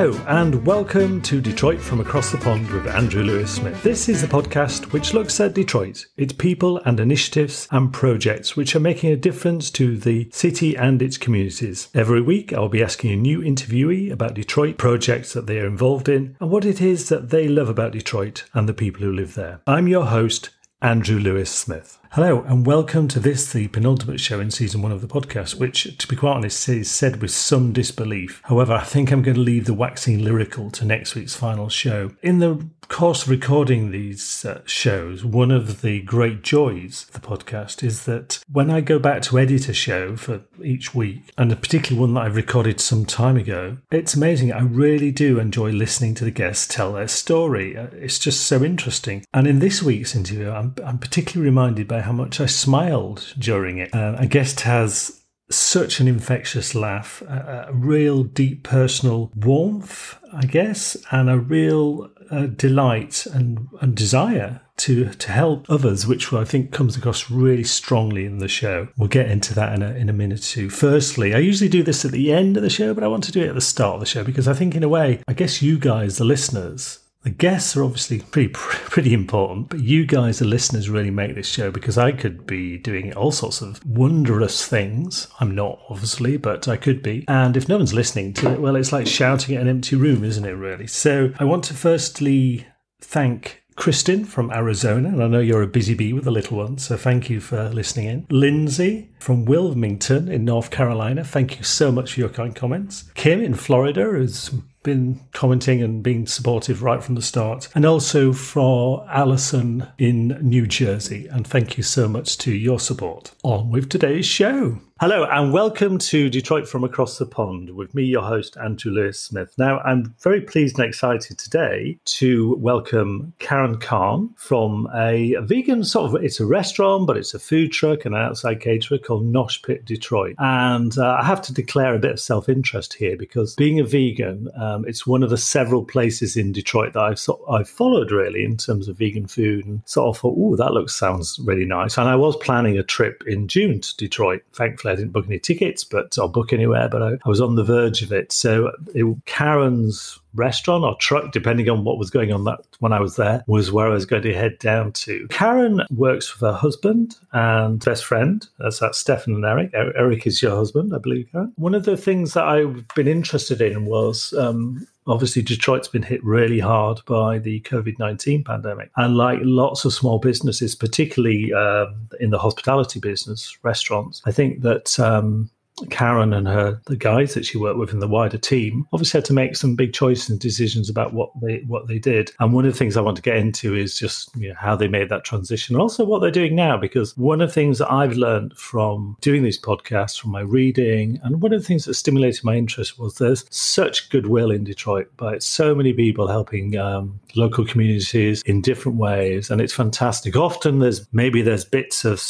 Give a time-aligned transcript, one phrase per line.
[0.00, 3.82] Hello, and welcome to Detroit from Across the Pond with Andrew Lewis Smith.
[3.82, 8.74] This is a podcast which looks at Detroit, its people and initiatives and projects which
[8.74, 11.90] are making a difference to the city and its communities.
[11.94, 16.08] Every week, I'll be asking a new interviewee about Detroit projects that they are involved
[16.08, 19.34] in and what it is that they love about Detroit and the people who live
[19.34, 19.60] there.
[19.66, 20.48] I'm your host,
[20.82, 21.98] Andrew Lewis Smith.
[22.12, 25.98] Hello, and welcome to this, the penultimate show in season one of the podcast, which,
[25.98, 28.40] to be quite honest, is said with some disbelief.
[28.44, 32.12] However, I think I'm going to leave the waxing lyrical to next week's final show.
[32.22, 37.82] In the course recording these uh, shows, one of the great joys of the podcast
[37.84, 41.56] is that when I go back to edit a show for each week, and a
[41.56, 44.52] particular one that I recorded some time ago, it's amazing.
[44.52, 47.76] I really do enjoy listening to the guests tell their story.
[47.76, 49.24] Uh, it's just so interesting.
[49.32, 53.78] And in this week's interview, I'm, I'm particularly reminded by how much I smiled during
[53.78, 53.94] it.
[53.94, 55.20] Uh, a guest has
[55.50, 62.08] such an infectious laugh, a, a, real deep personal warmth, I guess, and a real
[62.30, 67.64] uh, delight and, and desire to to help others, which I think comes across really
[67.64, 68.88] strongly in the show.
[68.96, 70.70] We'll get into that in a, in a minute or two.
[70.70, 73.32] Firstly, I usually do this at the end of the show, but I want to
[73.32, 75.34] do it at the start of the show because I think, in a way, I
[75.34, 80.38] guess you guys, the listeners, the guests are obviously pretty pretty important, but you guys,
[80.38, 84.66] the listeners, really make this show because I could be doing all sorts of wondrous
[84.66, 85.28] things.
[85.38, 87.24] I'm not, obviously, but I could be.
[87.28, 90.24] And if no one's listening to it, well, it's like shouting at an empty room,
[90.24, 90.86] isn't it, really?
[90.86, 92.66] So I want to firstly
[93.00, 96.78] thank Kristen from Arizona, and I know you're a busy bee with the little one,
[96.78, 98.26] so thank you for listening in.
[98.30, 103.10] Lindsay from Wilmington in North Carolina, thank you so much for your kind comments.
[103.14, 104.50] Kim in Florida has
[104.82, 110.66] been commenting and being supportive right from the start, and also for Allison in New
[110.66, 113.32] Jersey, and thank you so much to your support.
[113.42, 114.78] On with today's show.
[115.00, 119.18] Hello and welcome to Detroit from Across the Pond with me, your host, Andrew Lewis
[119.18, 119.54] Smith.
[119.56, 126.14] Now, I'm very pleased and excited today to welcome Karen Kahn from a vegan sort
[126.14, 129.64] of, it's a restaurant, but it's a food truck and an outside caterer called Nosh
[129.64, 130.34] Pit Detroit.
[130.38, 133.84] And uh, I have to declare a bit of self interest here because being a
[133.84, 138.44] vegan, um, it's one of the several places in Detroit that I've, I've followed really
[138.44, 141.96] in terms of vegan food and sort of thought, oh, that looks, sounds really nice.
[141.96, 145.38] And I was planning a trip in June to Detroit, thankfully I didn't book any
[145.38, 146.88] tickets, but I'll book anywhere.
[146.88, 148.32] But I, I was on the verge of it.
[148.32, 153.00] So it, Karen's restaurant or truck, depending on what was going on that when I
[153.00, 155.26] was there, was where I was going to head down to.
[155.30, 158.46] Karen works with her husband and best friend.
[158.58, 159.70] That's that Stefan and Eric.
[159.74, 161.52] Eric is your husband, I believe, Karen.
[161.56, 166.24] One of the things that I've been interested in was um, obviously Detroit's been hit
[166.24, 168.90] really hard by the COVID 19 pandemic.
[168.96, 174.62] And like lots of small businesses, particularly um, in the hospitality business, restaurants, I think
[174.62, 175.50] that um,
[175.90, 179.24] Karen and her the guys that she worked with in the wider team obviously had
[179.26, 182.32] to make some big choices and decisions about what they what they did.
[182.40, 184.76] And one of the things I want to get into is just you know, how
[184.76, 186.76] they made that transition, and also what they're doing now.
[186.76, 191.20] Because one of the things that I've learned from doing these podcasts, from my reading,
[191.22, 195.08] and one of the things that stimulated my interest was there's such goodwill in Detroit
[195.16, 200.36] by so many people helping um, local communities in different ways, and it's fantastic.
[200.36, 202.20] Often there's maybe there's bits of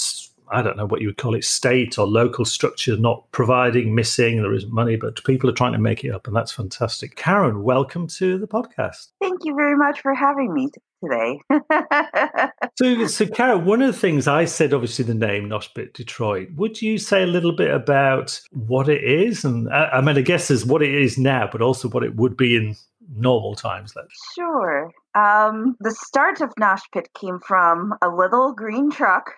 [0.52, 4.42] I don't know what you would call it, state or local structure not providing, missing,
[4.42, 7.14] there isn't money, but people are trying to make it up, and that's fantastic.
[7.14, 9.08] Karen, welcome to the podcast.
[9.20, 10.68] Thank you very much for having me
[11.04, 11.40] today.
[12.76, 16.48] so, so, Karen, one of the things I said, obviously, the name Nosh Pit Detroit.
[16.56, 19.44] Would you say a little bit about what it is?
[19.44, 22.16] And uh, I mean, I guess is what it is now, but also what it
[22.16, 22.74] would be in
[23.14, 23.94] normal times.
[23.94, 24.14] Let's.
[24.34, 24.90] Sure.
[25.14, 29.32] Um, the start of Nosh Pit came from a little green truck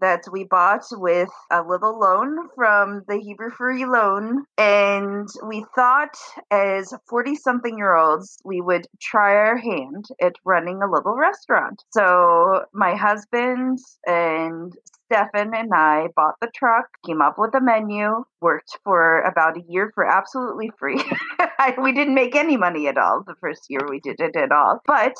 [0.00, 4.44] that we bought with a little loan from the Hebrew Free Loan.
[4.58, 6.16] And we thought,
[6.50, 11.82] as 40 something year olds, we would try our hand at running a little restaurant.
[11.90, 14.72] So my husband and
[15.06, 19.62] Stefan and I bought the truck, came up with a menu, worked for about a
[19.68, 21.02] year for absolutely free.
[21.82, 24.80] we didn't make any money at all the first year we did it at all.
[24.86, 25.14] But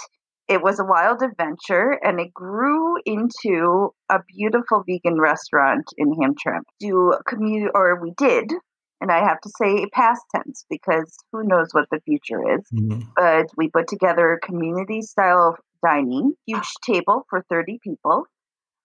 [0.48, 6.62] it was a wild adventure and it grew into a beautiful vegan restaurant in Hamtramck.
[6.80, 8.52] Do commute or we did,
[9.00, 12.64] and I have to say past tense because who knows what the future is.
[12.74, 13.00] Mm-hmm.
[13.16, 18.24] But we put together community style dining, huge table for 30 people.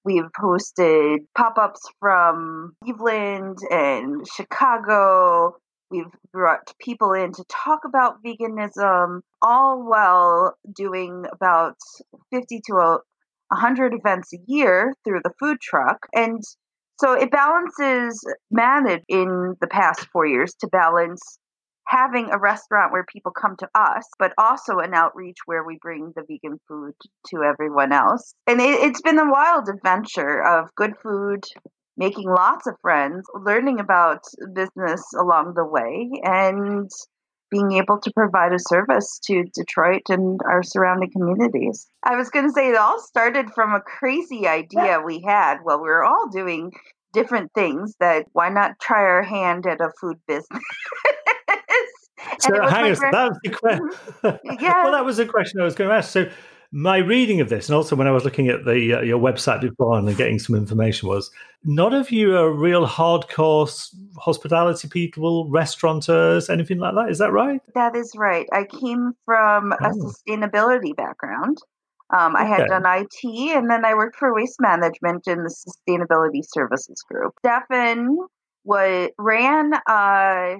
[0.06, 5.58] We've hosted pop ups from Cleveland and Chicago,
[5.91, 11.77] We've brought people in to talk about veganism, all while doing about
[12.31, 16.06] 50 to 100 events a year through the food truck.
[16.13, 16.41] And
[17.00, 21.39] so it balances, managed in the past four years to balance
[21.89, 26.13] having a restaurant where people come to us, but also an outreach where we bring
[26.15, 26.94] the vegan food
[27.27, 28.36] to everyone else.
[28.45, 31.44] And it, it's been a wild adventure of good food,
[32.00, 34.24] making lots of friends, learning about
[34.54, 36.90] business along the way, and
[37.51, 41.88] being able to provide a service to Detroit and our surrounding communities.
[42.04, 45.57] I was going to say it all started from a crazy idea we had.
[45.63, 46.72] while we were all doing
[47.12, 50.48] different things that why not try our hand at a food business?
[52.40, 53.90] so hang on, that was the question.
[54.24, 54.38] Mm-hmm.
[54.63, 54.84] yeah.
[54.84, 56.12] well, that was the question I was going to ask.
[56.12, 56.30] So
[56.71, 59.62] my reading of this, and also when I was looking at the uh, your website
[59.62, 61.31] before and getting some information, was
[61.63, 63.69] none of you are real hardcore
[64.18, 67.10] hospitality people, restaurateurs, anything like that.
[67.10, 67.62] Is that right?
[67.74, 68.48] That is right.
[68.54, 69.86] I came from oh.
[69.86, 71.57] a sustainability background.
[72.12, 73.24] Um, I had done IT,
[73.56, 77.33] and then I worked for waste management in the sustainability services group.
[77.39, 78.18] Stefan
[78.63, 80.57] was ran a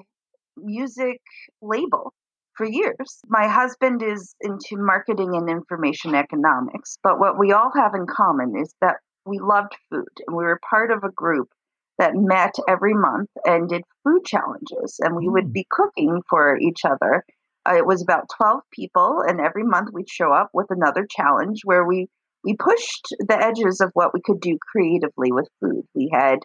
[0.57, 1.21] music
[1.62, 2.13] label
[2.59, 3.21] for years.
[3.29, 8.53] My husband is into marketing and information economics, but what we all have in common
[8.61, 11.47] is that we loved food and we were part of a group
[12.00, 15.53] that met every month and did food challenges and we would mm.
[15.53, 17.23] be cooking for each other.
[17.65, 21.62] Uh, it was about 12 people and every month we'd show up with another challenge
[21.63, 22.07] where we
[22.44, 25.83] we pushed the edges of what we could do creatively with food.
[25.94, 26.39] We had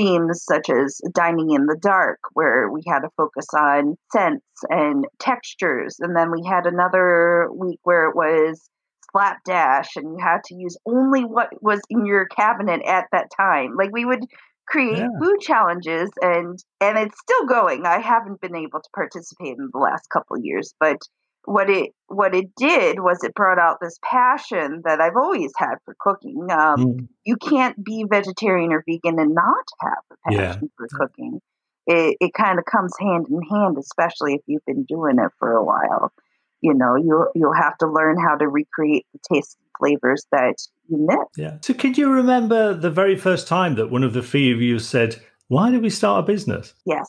[0.00, 5.06] themes such as dining in the dark, where we had to focus on scents and
[5.18, 5.96] textures.
[6.00, 8.68] And then we had another week where it was
[9.12, 13.76] slapdash and you had to use only what was in your cabinet at that time.
[13.76, 14.24] Like we would
[14.66, 15.08] create yeah.
[15.20, 17.86] food challenges and and it's still going.
[17.86, 20.98] I haven't been able to participate in the last couple years, but
[21.44, 25.76] what it what it did was it brought out this passion that I've always had
[25.84, 26.48] for cooking.
[26.50, 27.08] Um, mm.
[27.24, 30.68] You can't be vegetarian or vegan and not have a passion yeah.
[30.76, 31.40] for cooking.
[31.86, 35.52] It it kind of comes hand in hand, especially if you've been doing it for
[35.52, 36.12] a while.
[36.60, 40.56] You know, you you'll have to learn how to recreate the taste and flavors that
[40.88, 41.28] you miss.
[41.36, 41.56] Yeah.
[41.62, 44.78] So, can you remember the very first time that one of the three of you
[44.78, 45.16] said,
[45.48, 47.08] "Why did we start a business?" Yes,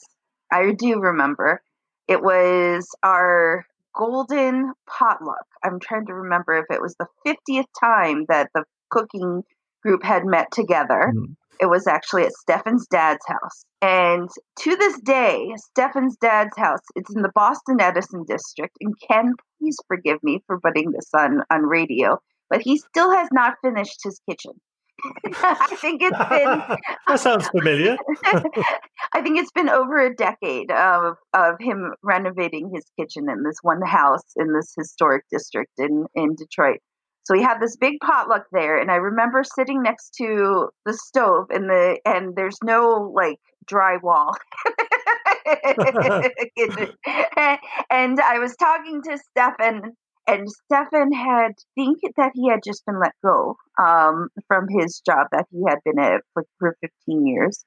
[0.52, 1.62] I do remember.
[2.08, 3.66] It was our
[3.96, 5.46] golden potluck.
[5.64, 9.44] I'm trying to remember if it was the 50th time that the cooking
[9.84, 11.12] group had met together.
[11.16, 11.36] Mm.
[11.60, 13.66] It was actually at Stefan's dad's house.
[13.82, 14.30] And
[14.60, 18.78] to this day, Stefan's dad's house, it's in the Boston Edison district.
[18.82, 23.30] And Ken, please forgive me for putting this on, on radio, but he still has
[23.32, 24.54] not finished his kitchen.
[25.44, 26.78] I think it's been.
[27.08, 27.98] that sounds familiar.
[29.14, 33.58] I think it's been over a decade of of him renovating his kitchen in this
[33.62, 36.80] one house in this historic district in in Detroit.
[37.24, 41.48] So we had this big potluck there, and I remember sitting next to the stove,
[41.52, 43.38] and the and there's no like
[43.70, 44.34] drywall.
[47.90, 49.94] and I was talking to Stefan and
[50.50, 55.48] Stefan had think that he had just been let go um, from his job that
[55.52, 57.66] he had been at for, for 15 years.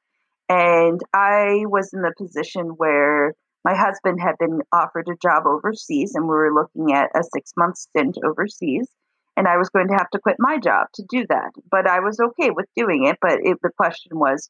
[0.48, 3.34] And I was in the position where
[3.64, 7.52] my husband had been offered a job overseas, and we were looking at a six
[7.56, 8.88] month stint overseas.
[9.36, 11.50] And I was going to have to quit my job to do that.
[11.68, 13.18] But I was okay with doing it.
[13.20, 14.48] But it, the question was,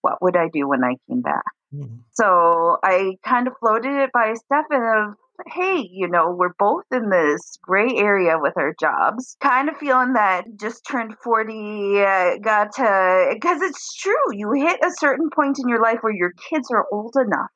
[0.00, 1.44] what would I do when I came back?
[1.72, 1.98] Mm-hmm.
[2.12, 5.14] So I kind of floated it by Stefan of
[5.52, 9.36] hey, you know, we're both in this gray area with our jobs.
[9.40, 14.32] Kind of feeling that just turned 40, uh, got to, because it's true.
[14.32, 17.50] You hit a certain point in your life where your kids are old enough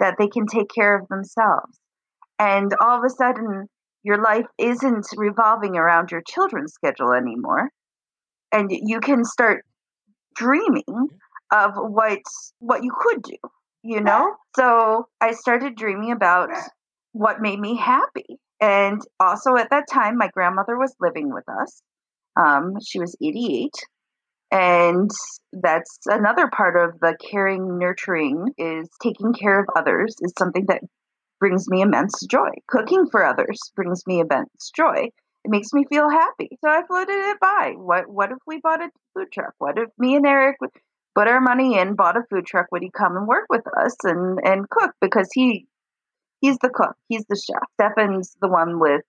[0.00, 1.78] that they can take care of themselves.
[2.38, 3.68] And all of a sudden,
[4.02, 7.70] your life isn't revolving around your children's schedule anymore.
[8.52, 9.64] And you can start
[10.36, 11.08] dreaming
[11.52, 12.20] of what
[12.58, 13.36] what you could do
[13.82, 16.50] you know so i started dreaming about
[17.16, 18.38] what made me happy.
[18.60, 21.82] And also at that time, my grandmother was living with us.
[22.38, 23.72] Um, she was 88.
[24.52, 25.10] And
[25.52, 30.82] that's another part of the caring, nurturing is taking care of others is something that
[31.40, 32.50] brings me immense joy.
[32.68, 35.08] Cooking for others brings me immense joy.
[35.44, 36.50] It makes me feel happy.
[36.62, 37.74] So I floated it by.
[37.76, 39.54] What what if we bought a food truck?
[39.58, 40.56] What if me and Eric
[41.14, 42.66] put our money in, bought a food truck?
[42.72, 44.92] Would he come and work with us and and cook?
[45.00, 45.66] Because he
[46.40, 46.96] he's the cook.
[47.08, 47.62] He's the chef.
[47.74, 49.02] Stefan's the one with,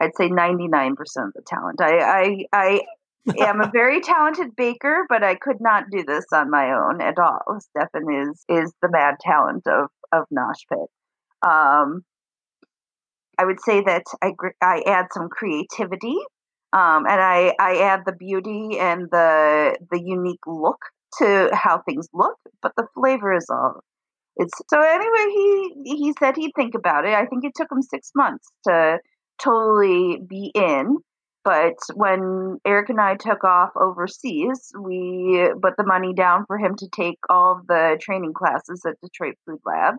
[0.00, 1.80] I'd say, ninety nine percent of the talent.
[1.80, 2.80] I I, I
[3.38, 7.18] am a very talented baker, but I could not do this on my own at
[7.18, 7.58] all.
[7.60, 10.88] Stefan is is the mad talent of of Nosh Pit.
[11.42, 12.04] Um,
[13.38, 16.16] I would say that I I add some creativity,
[16.72, 20.80] um, and I I add the beauty and the the unique look
[21.18, 23.82] to how things look, but the flavor is all
[24.36, 25.26] It's so anyway.
[25.34, 27.14] He he said he'd think about it.
[27.14, 28.98] I think it took him six months to
[29.42, 30.98] totally be in.
[31.42, 36.76] But when Eric and I took off overseas, we put the money down for him
[36.76, 39.94] to take all of the training classes at Detroit Food Lab.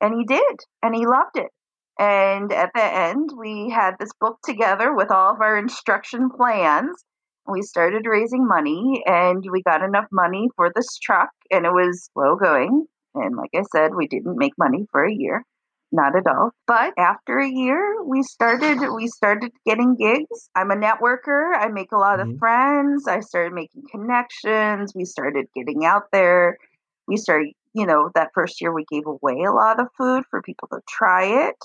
[0.00, 1.50] And he did, and he loved it.
[1.98, 7.04] And at the end, we had this book together with all of our instruction plans.
[7.48, 12.08] We started raising money, and we got enough money for this truck, and it was
[12.12, 12.86] slow going.
[13.22, 15.44] And like I said, we didn't make money for a year
[15.92, 16.52] not at all.
[16.66, 20.50] But after a year, we started we started getting gigs.
[20.54, 21.54] I'm a networker.
[21.56, 22.32] I make a lot mm-hmm.
[22.32, 23.08] of friends.
[23.08, 24.92] I started making connections.
[24.94, 26.58] We started getting out there.
[27.06, 30.42] We started, you know, that first year we gave away a lot of food for
[30.42, 31.56] people to try it.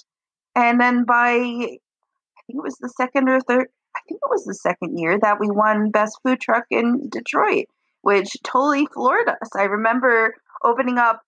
[0.56, 4.46] And then by I think it was the second or third I think it was
[4.46, 7.66] the second year that we won best food truck in Detroit,
[8.02, 9.56] which totally floored us.
[9.56, 10.34] I remember
[10.64, 11.22] opening up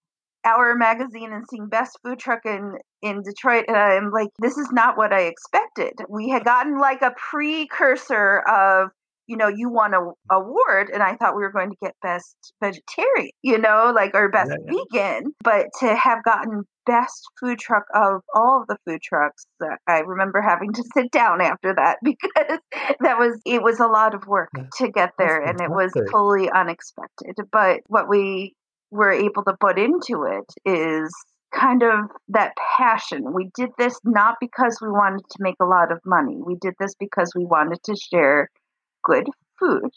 [0.46, 4.72] our magazine and seeing best food truck in in Detroit and I'm like this is
[4.72, 5.94] not what I expected.
[6.10, 8.90] We had gotten like a precursor of
[9.28, 10.00] you know you won a
[10.32, 14.30] award and I thought we were going to get best vegetarian, you know, like or
[14.30, 14.84] best yeah, yeah.
[14.92, 19.76] vegan, but to have gotten best food truck of all of the food trucks uh,
[19.88, 22.60] I remember having to sit down after that because
[23.02, 26.50] that was it was a lot of work to get there and it was totally
[26.52, 28.54] unexpected but what we
[28.92, 31.14] we're able to put into it is
[31.54, 33.34] kind of that passion.
[33.34, 36.38] We did this not because we wanted to make a lot of money.
[36.46, 38.50] We did this because we wanted to share
[39.04, 39.28] good
[39.60, 39.90] food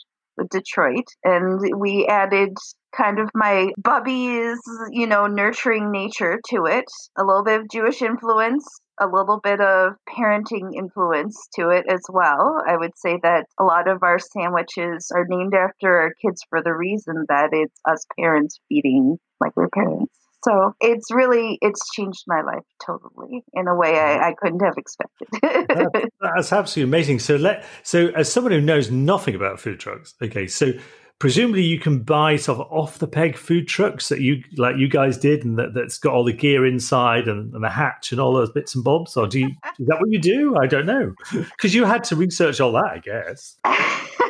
[0.50, 1.06] Detroit.
[1.24, 2.56] And we added
[2.96, 4.58] kind of my Bubby's,
[4.90, 8.66] you know, nurturing nature to it, a little bit of Jewish influence,
[9.00, 12.62] a little bit of parenting influence to it as well.
[12.66, 16.62] I would say that a lot of our sandwiches are named after our kids for
[16.62, 20.17] the reason that it's us parents feeding like we're parents.
[20.44, 24.76] So it's really it's changed my life totally in a way I, I couldn't have
[24.76, 25.28] expected.
[25.42, 27.18] that's, that's absolutely amazing.
[27.18, 30.72] So let so as someone who knows nothing about food trucks, okay, so
[31.18, 34.88] presumably you can buy sort of off the peg food trucks that you like you
[34.88, 38.20] guys did and that, that's got all the gear inside and, and the hatch and
[38.20, 40.86] all those bits and bobs or do you is that what you do i don't
[40.86, 43.56] know because you had to research all that i guess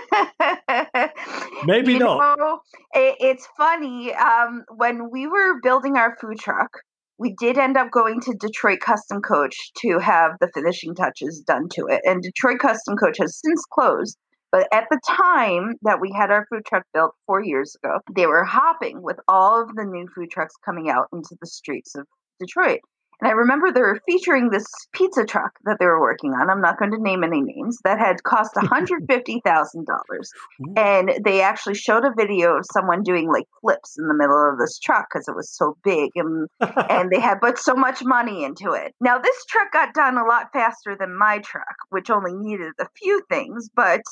[1.69, 2.61] maybe you not know,
[2.93, 6.71] it, it's funny um, when we were building our food truck
[7.19, 11.69] we did end up going to Detroit Custom Coach to have the finishing touches done
[11.71, 12.01] to it.
[12.05, 14.17] And Detroit Custom Coach has since closed,
[14.53, 18.27] but at the time that we had our food truck built four years ago, they
[18.27, 22.07] were hopping with all of the new food trucks coming out into the streets of
[22.41, 22.81] Detroit.
[23.21, 26.51] And I remember they were featuring this pizza truck that they were working on.
[26.51, 30.29] I'm not going to name any names that had cost $150,000.
[30.77, 34.59] and they actually showed a video of someone doing like flips in the middle of
[34.59, 36.49] this truck because it was so big and
[36.91, 38.95] and they had put so much money into it.
[39.01, 42.87] Now this truck got done a lot faster than my truck, which only needed a
[42.97, 44.03] few things, but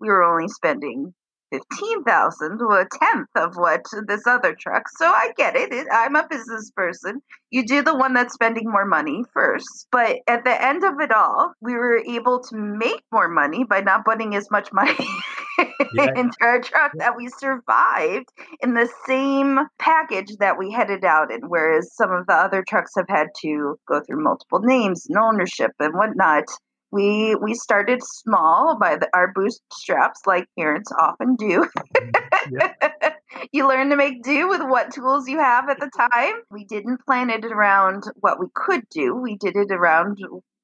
[0.00, 1.14] we were only spending
[1.56, 4.88] 15,000 or a tenth of what this other truck.
[4.96, 5.72] So I get it.
[5.72, 5.86] it.
[5.92, 7.20] I'm a business person.
[7.50, 9.88] You do the one that's spending more money first.
[9.92, 13.80] But at the end of it all, we were able to make more money by
[13.80, 15.06] not putting as much money
[15.94, 16.08] yeah.
[16.16, 18.28] into our truck that we survived
[18.62, 21.40] in the same package that we headed out in.
[21.48, 25.72] Whereas some of the other trucks have had to go through multiple names and ownership
[25.78, 26.44] and whatnot
[26.96, 31.68] we we started small by the, our bootstraps like parents often do.
[31.94, 33.08] Mm-hmm.
[33.52, 36.34] you learn to make do with what tools you have at the time.
[36.50, 39.14] We didn't plan it around what we could do.
[39.14, 40.18] We did it around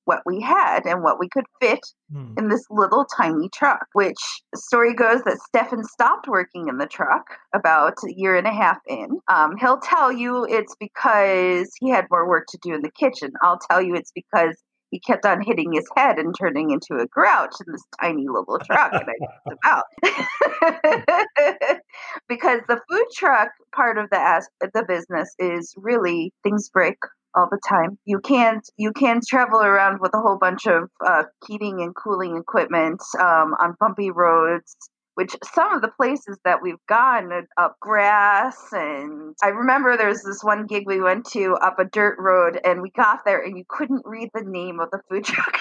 [0.05, 1.81] what we had and what we could fit
[2.13, 2.35] hmm.
[2.37, 4.19] in this little tiny truck which
[4.55, 7.25] story goes that stefan stopped working in the truck
[7.55, 9.21] about a year and a half in.
[9.29, 13.33] Um, he'll tell you it's because he had more work to do in the kitchen.
[13.43, 14.57] I'll tell you it's because
[14.93, 18.61] he kept on hitting his head and turning into a grouch in this tiny little
[18.61, 19.15] truck, and I
[19.51, 19.85] him out
[22.29, 26.99] because the food truck part of the as- the business is really things break
[27.35, 27.99] all the time.
[28.05, 32.37] You can't you can't travel around with a whole bunch of uh, heating and cooling
[32.37, 34.77] equipment um, on bumpy roads
[35.15, 40.43] which some of the places that we've gone up grass and I remember there's this
[40.43, 43.65] one gig we went to up a dirt road and we got there and you
[43.69, 45.59] couldn't read the name of the food truck.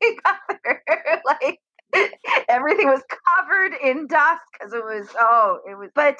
[0.00, 0.82] we got there
[1.26, 1.58] like
[2.48, 3.02] everything was
[3.36, 6.18] covered in dust because it was oh it was but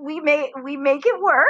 [0.00, 1.46] we made we make it work.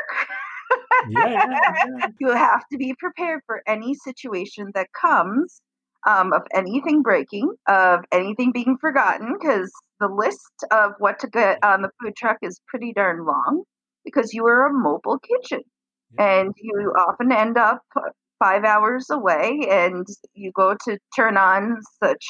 [1.10, 2.06] yeah, yeah.
[2.20, 5.60] You have to be prepared for any situation that comes
[6.06, 11.62] um, of anything breaking, of anything being forgotten, because the list of what to get
[11.64, 13.64] on the food truck is pretty darn long
[14.04, 15.62] because you are a mobile kitchen.
[16.18, 17.82] and you often end up
[18.38, 22.24] five hours away and you go to turn on such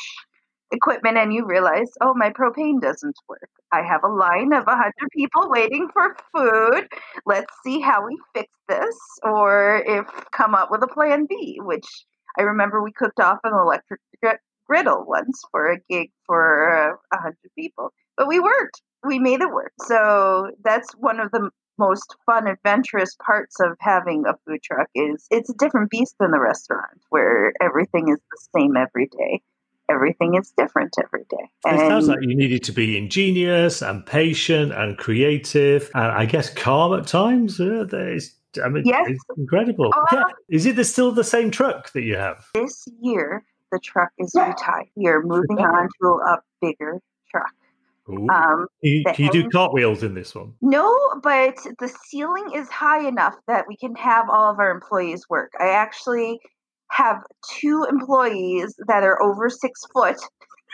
[0.72, 3.48] equipment and you realize, oh, my propane doesn't work.
[3.72, 6.88] I have a line of 100 people waiting for food.
[7.26, 11.86] Let's see how we fix this or if come up with a plan B, which
[12.38, 14.00] I remember we cooked off an electric
[14.70, 17.92] griddle once for a gig for uh, 100 people.
[18.16, 18.82] But we worked.
[19.04, 19.72] We made it work.
[19.86, 25.26] So that's one of the most fun, adventurous parts of having a food truck is
[25.30, 29.40] it's a different beast than the restaurant where everything is the same every day.
[29.90, 31.50] Everything is different every day.
[31.66, 36.26] And it sounds like you needed to be ingenious and patient and creative, and I
[36.26, 37.58] guess calm at times.
[37.58, 37.84] Uh,
[38.62, 39.06] I mean, yes.
[39.08, 39.92] it's incredible.
[39.94, 40.22] Uh, yeah.
[40.48, 42.46] Is it the, still the same truck that you have?
[42.54, 44.86] This year, the truck is retired.
[44.96, 47.52] We are moving on to a bigger truck.
[48.08, 50.54] Um, you, can you do cartwheels in this one?
[50.60, 50.92] No,
[51.22, 55.52] but the ceiling is high enough that we can have all of our employees work.
[55.60, 56.40] I actually
[56.90, 57.22] have
[57.60, 60.16] two employees that are over six foot.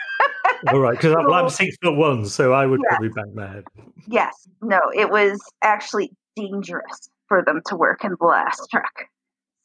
[0.69, 2.89] all right, because I'm, I'm, six foot one, so I would yes.
[2.89, 3.65] probably bang my head.
[4.07, 9.07] Yes, no, it was actually dangerous for them to work in the last truck.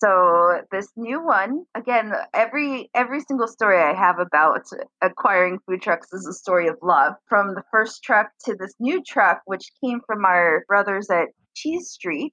[0.03, 4.67] So this new one, again, every every single story I have about
[5.01, 7.15] acquiring food trucks is a story of love.
[7.29, 11.89] From the first truck to this new truck, which came from our brothers at Cheese
[11.89, 12.33] Street,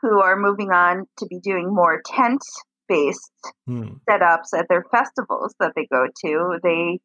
[0.00, 2.42] who are moving on to be doing more tent
[2.86, 3.32] based
[3.66, 3.94] hmm.
[4.08, 6.58] setups at their festivals that they go to.
[6.62, 7.00] They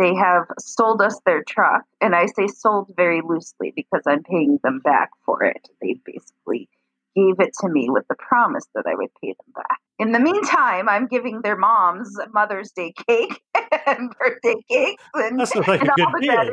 [0.00, 4.58] they have sold us their truck, and I say sold very loosely because I'm paying
[4.64, 5.68] them back for it.
[5.80, 6.68] They basically
[7.16, 9.78] gave it to me with the promise that I would pay them back.
[9.98, 13.40] In the meantime, I'm giving their moms Mother's Day cake
[13.86, 16.50] and birthday cakes and, That's like and a good deal.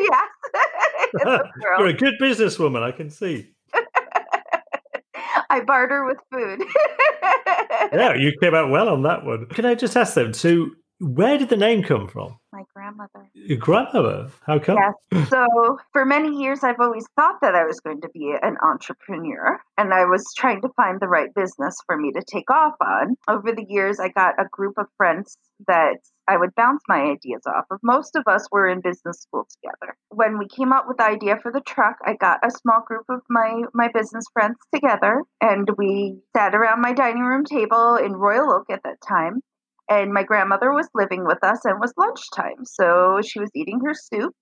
[0.00, 0.28] yes.
[1.78, 3.50] You're a good businesswoman, I can see.
[5.50, 6.62] I barter with food.
[7.92, 9.46] yeah, you came out well on that one.
[9.46, 10.68] Can I just ask them, so
[11.04, 12.38] where did the name come from?
[12.52, 13.28] My grandmother.
[13.34, 14.30] Your grandmother?
[14.46, 14.78] How come?
[14.78, 15.28] Yes.
[15.28, 19.60] So for many years, I've always thought that I was going to be an entrepreneur,
[19.76, 23.16] and I was trying to find the right business for me to take off on.
[23.28, 25.36] Over the years, I got a group of friends
[25.66, 27.80] that I would bounce my ideas off of.
[27.82, 29.96] Most of us were in business school together.
[30.08, 33.04] When we came up with the idea for the truck, I got a small group
[33.10, 38.12] of my my business friends together and we sat around my dining room table in
[38.12, 39.42] Royal Oak at that time
[39.88, 43.80] and my grandmother was living with us and it was lunchtime so she was eating
[43.84, 44.34] her soup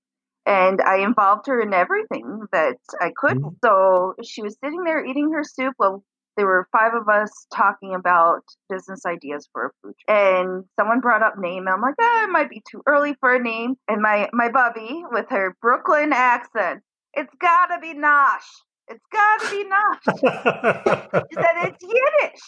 [0.47, 3.39] and i involved her in everything that i could.
[3.39, 3.57] Mm-hmm.
[3.65, 6.05] so she was sitting there eating her soup while
[6.37, 11.23] there were five of us talking about business ideas for a food and someone brought
[11.23, 13.75] up name and i'm like ah, it might be too early for a name.
[13.87, 16.83] And my my bubby with her brooklyn accent
[17.15, 18.49] it's gotta be nosh.
[18.89, 21.27] It's gotta be nosh.
[21.31, 22.41] She said it's yiddish.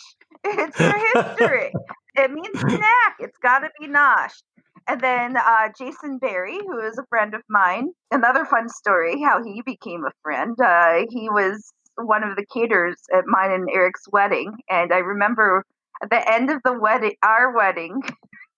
[0.44, 1.72] It's for history
[2.16, 3.16] it means snack.
[3.18, 4.42] It's got to be nosh.
[4.86, 9.42] And then uh, Jason Barry, who is a friend of mine, another fun story how
[9.42, 10.56] he became a friend.
[10.62, 15.64] Uh, he was one of the caterers at mine and Eric's wedding, and I remember
[16.02, 18.02] at the end of the wedding, our wedding,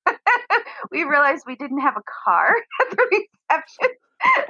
[0.91, 3.03] we realized we didn't have a car at the
[3.51, 3.97] reception.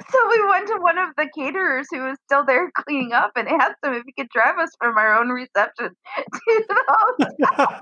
[0.09, 3.47] So we went to one of the caterers who was still there cleaning up and
[3.49, 7.79] asked him if he could drive us from our own reception to the hotel.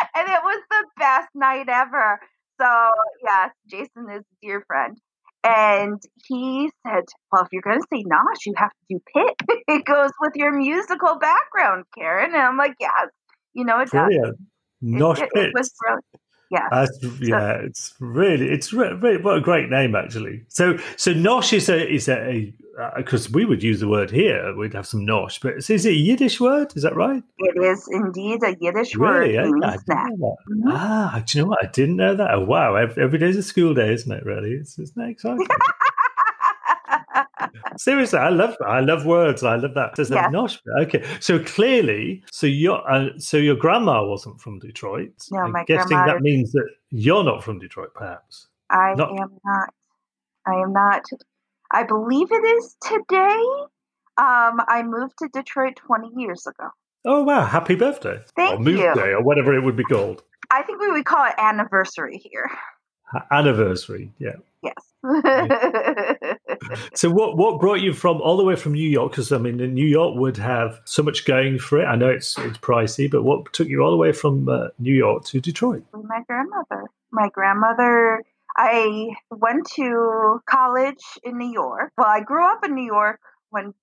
[0.14, 2.18] and it was the best night ever.
[2.60, 2.88] So
[3.22, 4.98] yes, Jason is a dear friend.
[5.44, 9.34] And he said, Well, if you're going to say Nosh, you have to do Pit.
[9.68, 12.32] it goes with your musical background, Karen.
[12.34, 13.08] And I'm like, Yes,
[13.54, 14.24] you know, it Brilliant.
[14.24, 14.46] does.
[14.82, 15.46] Nosh it, Pit.
[15.46, 16.04] It was brilliant.
[16.50, 20.44] Yeah, That's, yeah, so, it's really, it's really, what a great name actually.
[20.48, 22.54] So, so Nosh is a is a
[22.96, 25.90] because uh, we would use the word here, we'd have some Nosh, but is it
[25.90, 26.72] a Yiddish word?
[26.76, 27.22] Is that right?
[27.38, 29.34] It is indeed a Yiddish really?
[29.36, 29.54] word.
[29.58, 30.68] Yeah, mm-hmm.
[30.68, 31.64] Ah, do you know what?
[31.64, 32.34] I didn't know that.
[32.34, 34.24] Oh, wow, every, every day's a school day, isn't it?
[34.24, 35.46] Really, it's, isn't that exciting?
[37.78, 39.42] Seriously, I love I love words.
[39.42, 39.94] I love that.
[39.94, 40.28] Does yeah.
[40.28, 40.58] Nosh?
[40.82, 45.12] Okay, so clearly, so your uh, so your grandma wasn't from Detroit.
[45.30, 46.14] No, I'm my guessing grandma.
[46.14, 48.48] that means that you're not from Detroit, perhaps.
[48.70, 49.10] I not.
[49.10, 49.74] am not.
[50.46, 51.02] I am not.
[51.72, 53.42] I believe it is today.
[54.18, 56.68] Um, I moved to Detroit 20 years ago.
[57.04, 57.44] Oh wow!
[57.44, 58.20] Happy birthday!
[58.34, 58.94] Thank or move you.
[58.94, 60.22] day, or whatever it would be called.
[60.50, 62.50] I think we would call it anniversary here.
[63.30, 64.34] Anniversary, yeah.
[64.66, 64.74] Yes.
[66.94, 69.12] so what what brought you from all the way from New York?
[69.12, 71.84] Because I mean, New York would have so much going for it.
[71.84, 74.94] I know it's it's pricey, but what took you all the way from uh, New
[74.94, 75.84] York to Detroit?
[75.92, 76.84] My grandmother.
[77.10, 78.22] My grandmother.
[78.58, 81.92] I went to college in New York.
[81.98, 83.74] Well, I grew up in New York when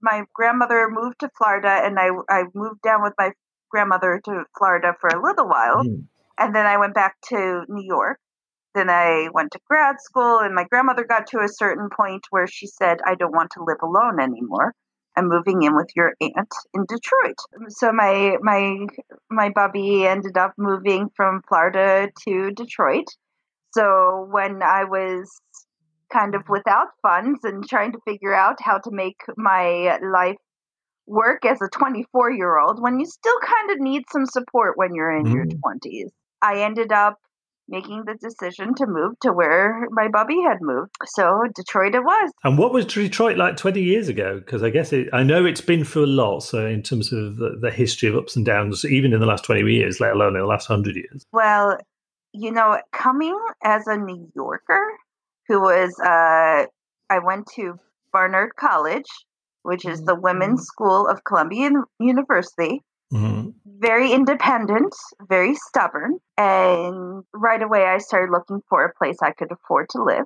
[0.00, 3.32] my grandmother moved to Florida, and I I moved down with my
[3.70, 6.04] grandmother to Florida for a little while, mm.
[6.38, 8.18] and then I went back to New York.
[8.74, 12.46] Then I went to grad school, and my grandmother got to a certain point where
[12.46, 14.74] she said, "I don't want to live alone anymore."
[15.16, 17.36] I'm moving in with your aunt in Detroit.
[17.68, 18.86] So my my
[19.30, 23.08] my bubby ended up moving from Florida to Detroit.
[23.72, 25.40] So when I was
[26.12, 30.36] kind of without funds and trying to figure out how to make my life
[31.06, 34.94] work as a 24 year old when you still kind of need some support when
[34.94, 35.34] you're in mm.
[35.34, 36.10] your 20s.
[36.40, 37.18] I ended up
[37.72, 40.92] making the decision to move to where my bubby had moved.
[41.06, 42.30] So Detroit it was.
[42.44, 44.38] And what was Detroit like 20 years ago?
[44.38, 46.40] Because I guess it, I know it's been through a lot.
[46.40, 49.44] So in terms of the, the, history of ups and downs, even in the last
[49.44, 51.24] 20 years, let alone in the last 100 years.
[51.32, 51.78] Well,
[52.32, 54.84] you know, coming as a New Yorker
[55.48, 56.66] who was, uh,
[57.10, 57.78] I went to
[58.12, 59.08] Barnard College,
[59.62, 60.64] which is the women's mm-hmm.
[60.64, 62.82] school of Columbia University.
[63.12, 63.50] Mm-hmm.
[63.82, 64.94] Very independent,
[65.28, 66.18] very stubborn.
[66.38, 70.24] And right away, I started looking for a place I could afford to live.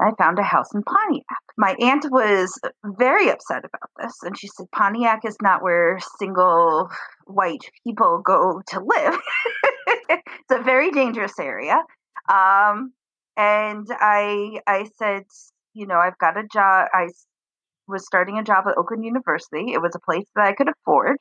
[0.00, 1.24] I found a house in Pontiac.
[1.56, 6.88] My aunt was very upset about this, and she said, Pontiac is not where single
[7.26, 9.20] white people go to live.
[10.08, 11.78] it's a very dangerous area.
[12.28, 12.92] Um,
[13.36, 15.24] and I I said,
[15.72, 16.88] you know, I've got a job.
[16.92, 17.08] I
[17.86, 19.72] was starting a job at Oakland University.
[19.72, 21.16] It was a place that I could afford.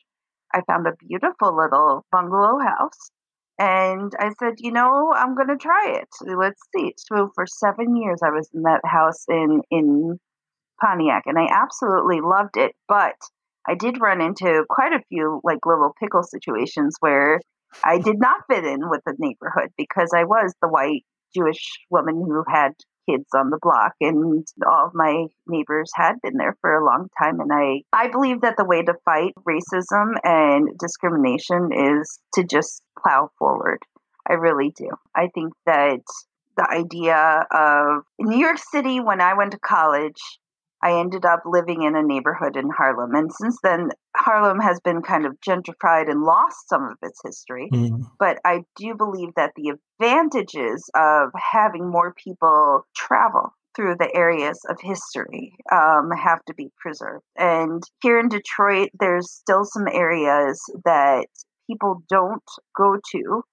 [0.54, 3.12] I found a beautiful little bungalow house.
[3.60, 6.10] And I said, you know, I'm going to try it.
[6.22, 6.94] Let's see.
[6.98, 10.20] So for seven years, I was in that house in in
[10.80, 12.74] Pontiac, and I absolutely loved it.
[12.88, 13.16] But
[13.68, 17.42] I did run into quite a few like little pickle situations where
[17.84, 21.04] I did not fit in with the neighborhood because I was the white
[21.36, 22.74] Jewish woman who had
[23.10, 27.08] kids on the block and all of my neighbors had been there for a long
[27.22, 32.44] time and I I believe that the way to fight racism and discrimination is to
[32.44, 33.80] just plow forward.
[34.30, 34.90] I really do.
[35.16, 36.02] I think that
[36.58, 40.22] the idea of in New York City when I went to college
[40.82, 43.16] I ended up living in a neighborhood in Harlem.
[43.16, 47.70] And since then, Harlem has been kind of gentrified and lost some of its history.
[47.74, 48.06] Mm.
[48.20, 54.60] But I do believe that the advantages of having more people travel through the areas
[54.70, 57.24] of history um, have to be preserved.
[57.38, 61.28] And here in Detroit, there's still some areas that
[61.70, 62.44] people don't
[62.76, 63.44] go to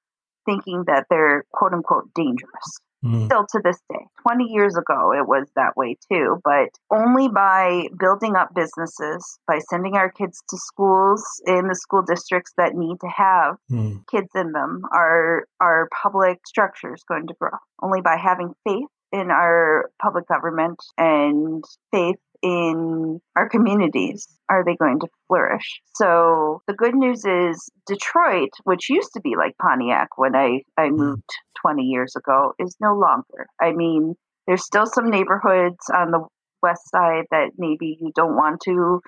[0.46, 2.80] thinking that they're quote unquote dangerous.
[3.04, 3.26] Mm.
[3.26, 4.06] Still to this day.
[4.26, 9.58] 20 years ago, it was that way too, but only by building up businesses, by
[9.70, 14.00] sending our kids to schools in the school districts that need to have mm.
[14.10, 17.50] kids in them, are our public structures going to grow.
[17.82, 21.62] Only by having faith in our public government and
[21.92, 25.80] faith in our communities are they going to flourish.
[25.94, 30.88] So the good news is Detroit, which used to be like Pontiac when I, I
[30.88, 30.96] hmm.
[30.96, 31.30] moved
[31.62, 33.46] 20 years ago, is no longer.
[33.60, 34.14] I mean,
[34.46, 36.26] there's still some neighborhoods on the
[36.62, 39.00] west side that maybe you don't want to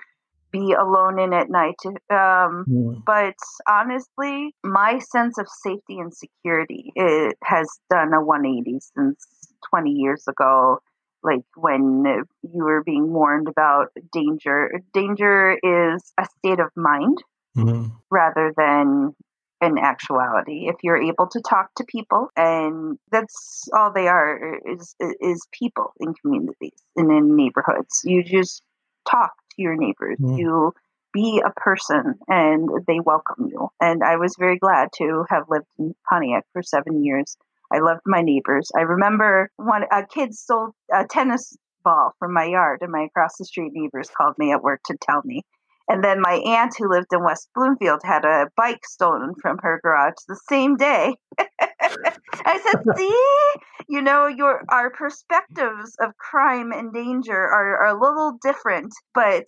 [0.51, 1.75] be alone in at night.
[1.85, 3.03] Um, mm.
[3.05, 3.35] But
[3.69, 9.27] honestly, my sense of safety and security it has done a 180 since
[9.69, 10.79] 20 years ago
[11.27, 12.03] like when
[12.41, 14.81] you were being warned about danger.
[14.93, 17.17] Danger is a state of mind
[17.55, 17.87] mm-hmm.
[18.09, 19.13] rather than
[19.59, 20.67] an actuality.
[20.67, 25.93] If you're able to talk to people, and that's all they are is is people
[25.99, 28.01] in communities and in neighborhoods.
[28.03, 28.63] You just
[29.09, 30.17] talk to your neighbors.
[30.19, 30.37] Mm-hmm.
[30.37, 30.73] You
[31.13, 33.69] be a person and they welcome you.
[33.81, 37.37] And I was very glad to have lived in Pontiac for seven years
[37.73, 38.69] I loved my neighbors.
[38.77, 43.37] I remember one a kid stole a tennis ball from my yard, and my across
[43.37, 45.41] the street neighbors called me at work to tell me.
[45.89, 49.79] And then my aunt, who lived in West Bloomfield, had a bike stolen from her
[49.81, 51.15] garage the same day.
[51.39, 53.53] I said, "See,
[53.87, 59.45] you know, your our perspectives of crime and danger are, are a little different, but."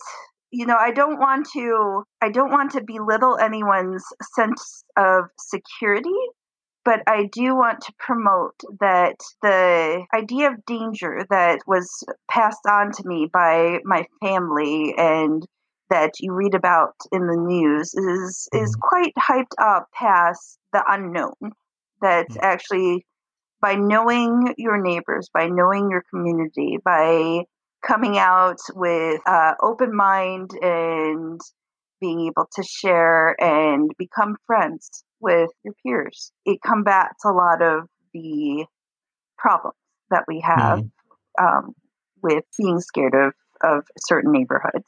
[0.52, 4.04] you know i don't want to i don't want to belittle anyone's
[4.36, 6.10] sense of security
[6.89, 12.91] but I do want to promote that the idea of danger that was passed on
[12.93, 15.45] to me by my family and
[15.91, 18.82] that you read about in the news is is mm-hmm.
[18.82, 21.52] quite hyped up past the unknown
[22.02, 22.39] that mm-hmm.
[22.41, 23.06] actually
[23.62, 27.43] by knowing your neighbors by knowing your community by
[27.86, 31.39] coming out with uh, open mind and
[32.02, 36.32] being able to share and become friends with your peers.
[36.46, 38.66] It combats a lot of the
[39.38, 39.76] problems
[40.10, 41.46] that we have mm-hmm.
[41.46, 41.74] um,
[42.22, 44.86] with being scared of, of certain neighborhoods.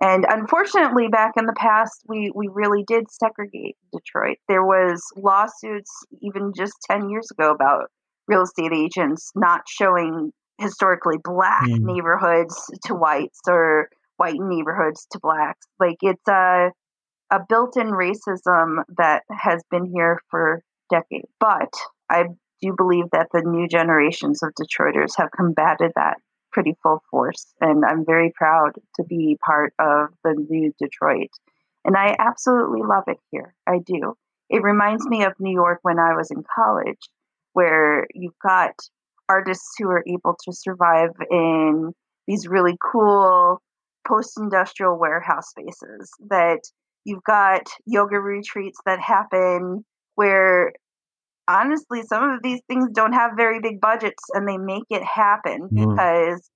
[0.00, 4.38] And unfortunately, back in the past, we, we really did segregate Detroit.
[4.48, 7.90] There was lawsuits even just 10 years ago about
[8.26, 11.78] real estate agents not showing historically black mm.
[11.80, 15.66] neighborhoods to whites or white neighborhoods to blacks.
[15.78, 16.70] Like it's a
[17.34, 21.28] a built-in racism that has been here for decades.
[21.40, 21.72] But
[22.08, 22.26] I
[22.62, 26.18] do believe that the new generations of Detroiters have combated that
[26.52, 27.52] pretty full force.
[27.60, 31.30] And I'm very proud to be part of the new Detroit.
[31.84, 33.52] And I absolutely love it here.
[33.66, 34.14] I do.
[34.48, 37.00] It reminds me of New York when I was in college,
[37.54, 38.74] where you've got
[39.28, 41.92] artists who are able to survive in
[42.28, 43.60] these really cool
[44.06, 46.60] post industrial warehouse spaces, that
[47.04, 50.72] you've got yoga retreats that happen where
[51.48, 55.68] honestly, some of these things don't have very big budgets and they make it happen
[55.70, 55.90] mm.
[55.90, 56.50] because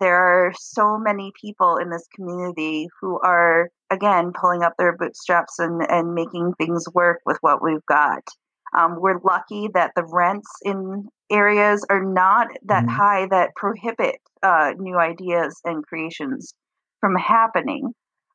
[0.00, 5.58] there are so many people in this community who are, again, pulling up their bootstraps
[5.58, 8.22] and, and making things work with what we've got.
[8.76, 12.90] Um, we're lucky that the rents in areas are not that mm.
[12.90, 16.52] high that prohibit uh, new ideas and creations
[17.00, 17.92] from happening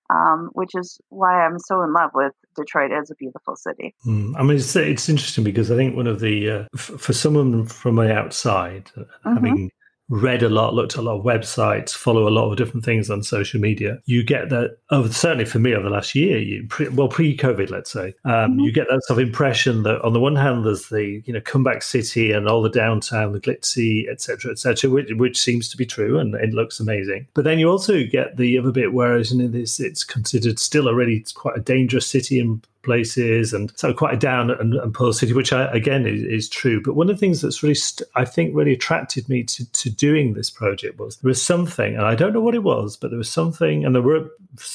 [0.09, 3.95] um, which is why I'm so in love with Detroit as a beautiful city.
[4.05, 4.35] Mm.
[4.37, 7.65] I mean, it's, it's interesting because I think one of the, uh, f- for someone
[7.65, 9.33] from the outside, uh, mm-hmm.
[9.33, 9.71] having
[10.09, 13.09] read a lot, looked at a lot of websites, follow a lot of different things
[13.09, 16.65] on social media, you get that, oh, certainly for me over the last year, you,
[16.69, 18.59] pre, well, pre COVID, let's say, um, mm-hmm.
[18.61, 21.41] you get that sort of impression that on the one hand, there's the, you know,
[21.41, 25.85] comeback city and all the downtown, the glitzy, etc., etc., which, which seems to be
[25.85, 27.27] true and it looks amazing.
[27.33, 31.25] But then you also get the other bit, whereas in this, it's considered still already
[31.35, 35.33] quite a dangerous city and places and so quite a down and, and poor city,
[35.33, 36.81] which I, again is, is, true.
[36.81, 39.89] But one of the things that's really, st- I think, really attracted me to, to
[39.89, 43.09] doing this project was there was something, and I don't know what it was, but
[43.09, 44.29] there was something, and there were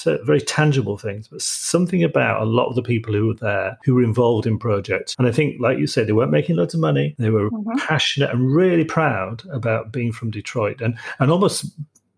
[0.04, 3.94] very tangible things, but something about a lot of the people who were there who
[3.94, 5.14] were involved in projects.
[5.18, 7.14] And I think, like you said, they weren't making loads of money.
[7.18, 7.78] They were mm-hmm.
[7.78, 11.66] passionate and really proud about being from Detroit and, and almost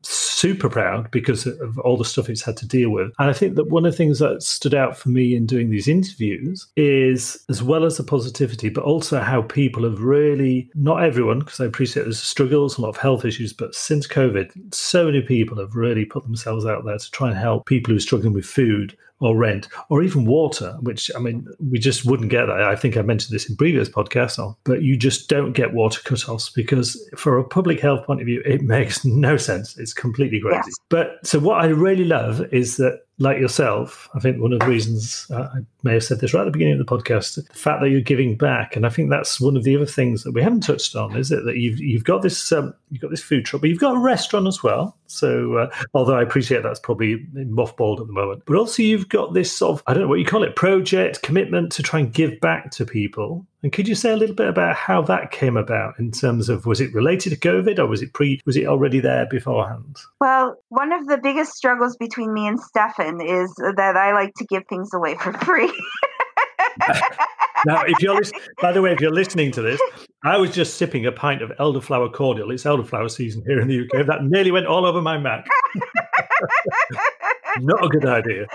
[0.06, 3.12] super proud because of all the stuff it's had to deal with.
[3.18, 5.70] And I think that one of the things that stood out for me in doing
[5.70, 11.02] these interviews is, as well as the positivity, but also how people have really, not
[11.02, 15.06] everyone, because I appreciate there's struggles, a lot of health issues, but since COVID, so
[15.06, 18.00] many people have really put themselves out there to try and help people who are
[18.00, 22.46] struggling with food or rent or even water, which I mean, we just wouldn't get
[22.46, 22.62] that.
[22.62, 26.52] I think I mentioned this in previous podcasts, but you just don't get water cutoffs
[26.54, 29.76] because, for a public health point of view, it makes no sense.
[29.78, 30.60] It's completely crazy.
[30.64, 30.74] Yes.
[30.88, 34.66] But so, what I really love is that like yourself, I think one of the
[34.66, 37.42] reasons uh, I may have said this right at the beginning of the podcast, the
[37.54, 40.32] fact that you're giving back, and I think that's one of the other things that
[40.32, 43.22] we haven't touched on, is it that you've you've got this um, you've got this
[43.22, 44.96] food truck, but you've got a restaurant as well.
[45.06, 49.32] So uh, although I appreciate that's probably mothballed at the moment, but also you've got
[49.32, 52.12] this sort of I don't know what you call it project commitment to try and
[52.12, 53.46] give back to people.
[53.64, 56.66] And could you say a little bit about how that came about in terms of
[56.66, 59.96] was it related to COVID or was it pre was it already there beforehand?
[60.20, 64.44] Well, one of the biggest struggles between me and Stefan is that I like to
[64.44, 65.72] give things away for free.
[67.64, 69.80] now, if you're listening, by the way, if you're listening to this,
[70.24, 72.50] I was just sipping a pint of elderflower cordial.
[72.50, 74.06] It's elderflower season here in the UK.
[74.06, 75.46] That nearly went all over my Mac.
[77.60, 78.46] Not a good idea.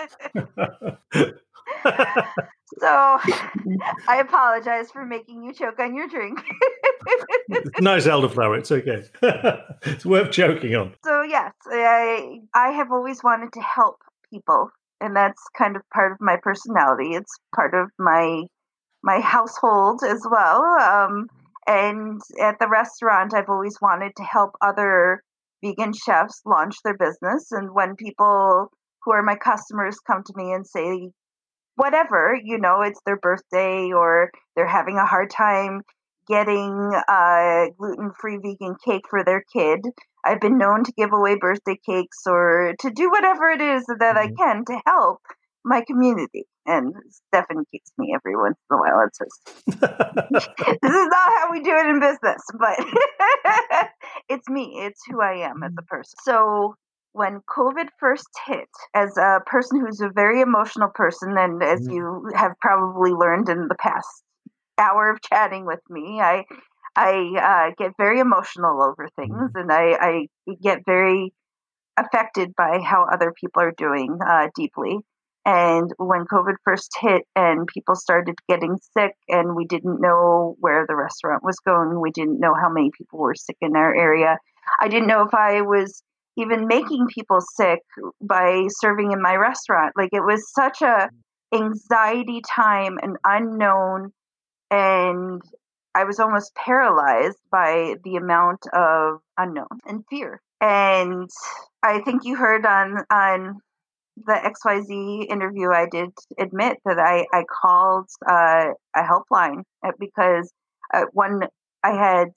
[2.80, 2.86] So
[4.08, 6.40] I apologize for making you choke on your drink.
[7.80, 8.58] nice elderflower.
[8.58, 9.04] It's okay.
[9.82, 10.94] it's worth choking on.
[11.04, 13.96] So yes, I I have always wanted to help
[14.32, 17.14] people, and that's kind of part of my personality.
[17.14, 18.44] It's part of my
[19.02, 20.62] my household as well.
[20.62, 21.26] Um,
[21.66, 25.22] and at the restaurant, I've always wanted to help other
[25.62, 27.52] vegan chefs launch their business.
[27.52, 28.70] And when people
[29.04, 31.10] who are my customers come to me and say,
[31.80, 35.80] whatever, you know, it's their birthday or they're having a hard time
[36.28, 39.80] getting a gluten free vegan cake for their kid.
[40.22, 44.16] I've been known to give away birthday cakes or to do whatever it is that
[44.16, 44.18] mm-hmm.
[44.18, 45.20] I can to help
[45.64, 46.44] my community.
[46.66, 49.06] And Stefan kicks me every once in a while.
[49.06, 49.80] It's just,
[50.82, 53.88] this is not how we do it in business, but
[54.28, 54.82] it's me.
[54.82, 56.18] It's who I am as a person.
[56.24, 56.74] So
[57.12, 61.94] when COVID first hit, as a person who's a very emotional person, and as mm.
[61.94, 64.22] you have probably learned in the past
[64.78, 66.44] hour of chatting with me, I
[66.96, 69.60] I uh, get very emotional over things, mm.
[69.60, 71.32] and I, I, get very
[71.96, 74.98] affected by how other people are doing uh, deeply.
[75.46, 80.84] And when COVID first hit, and people started getting sick, and we didn't know where
[80.86, 84.38] the restaurant was going, we didn't know how many people were sick in our area.
[84.80, 86.02] I didn't know if I was
[86.36, 87.80] even making people sick
[88.20, 89.92] by serving in my restaurant.
[89.96, 91.10] Like it was such a
[91.52, 94.12] anxiety time and unknown
[94.70, 95.42] and
[95.94, 100.40] I was almost paralyzed by the amount of unknown and fear.
[100.60, 101.28] And
[101.82, 103.60] I think you heard on on
[104.16, 110.52] the XYZ interview, I did admit that I, I called uh, a helpline uh, because
[110.92, 111.42] uh, one
[111.82, 112.28] I had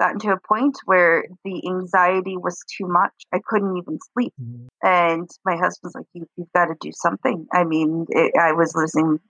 [0.00, 3.12] gotten to a point where the anxiety was too much.
[3.32, 4.32] I couldn't even sleep.
[4.42, 4.66] Mm-hmm.
[4.82, 7.46] And my husband's like, you, you've got to do something.
[7.52, 9.20] I mean, it, I was losing,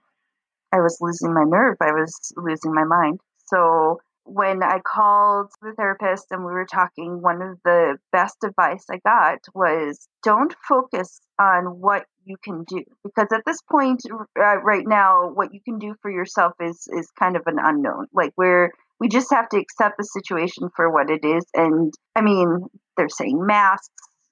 [0.71, 1.77] I was losing my nerve.
[1.81, 3.19] I was losing my mind.
[3.47, 8.85] So when I called the therapist and we were talking, one of the best advice
[8.89, 14.01] I got was don't focus on what you can do because at this point
[14.39, 18.05] uh, right now what you can do for yourself is is kind of an unknown
[18.13, 22.21] like where we just have to accept the situation for what it is and i
[22.21, 22.59] mean
[22.95, 23.89] they're saying masks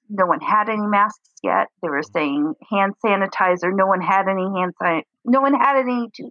[0.08, 4.48] no one had any masks yet they were saying hand sanitizer no one had any
[4.58, 6.30] hand sanitizer no one had any to-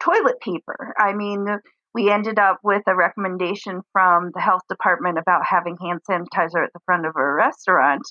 [0.00, 1.46] toilet paper i mean
[1.94, 6.72] we ended up with a recommendation from the health department about having hand sanitizer at
[6.72, 8.02] the front of a restaurant.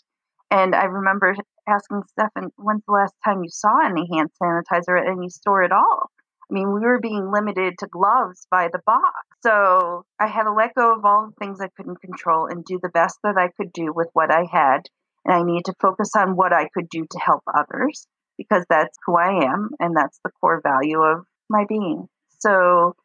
[0.50, 1.36] And I remember
[1.68, 5.72] asking Stefan, when's the last time you saw any hand sanitizer at any store at
[5.72, 6.10] all?
[6.50, 9.27] I mean, we were being limited to gloves by the box.
[9.42, 12.80] So I had to let go of all the things I couldn't control and do
[12.82, 14.82] the best that I could do with what I had.
[15.26, 18.98] And I needed to focus on what I could do to help others because that's
[19.06, 22.08] who I am and that's the core value of my being.
[22.40, 22.96] So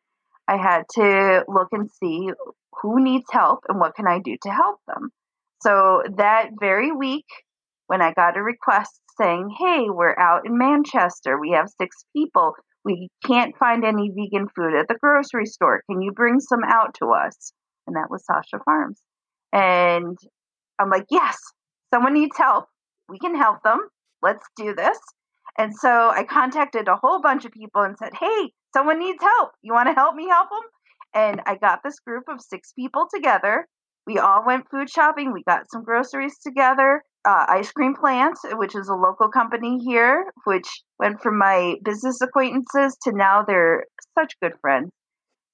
[0.48, 2.30] I had to look and see
[2.80, 5.10] who needs help and what can I do to help them.
[5.62, 7.26] So that very week,
[7.86, 12.54] when I got a request saying, Hey, we're out in Manchester, we have six people,
[12.84, 15.82] we can't find any vegan food at the grocery store.
[15.90, 17.52] Can you bring some out to us?
[17.86, 19.00] And that was Sasha Farms.
[19.52, 20.16] And
[20.78, 21.38] I'm like, Yes,
[21.92, 22.66] someone needs help.
[23.08, 23.78] We can help them.
[24.22, 24.98] Let's do this.
[25.58, 29.50] And so I contacted a whole bunch of people and said, Hey, someone needs help.
[29.62, 30.68] You want to help me help them?
[31.14, 33.66] And I got this group of six people together.
[34.06, 35.32] We all went food shopping.
[35.32, 37.02] We got some groceries together.
[37.24, 42.20] Uh, Ice Cream Plant, which is a local company here, which went from my business
[42.20, 43.85] acquaintances to now they're
[44.18, 44.90] such good friends.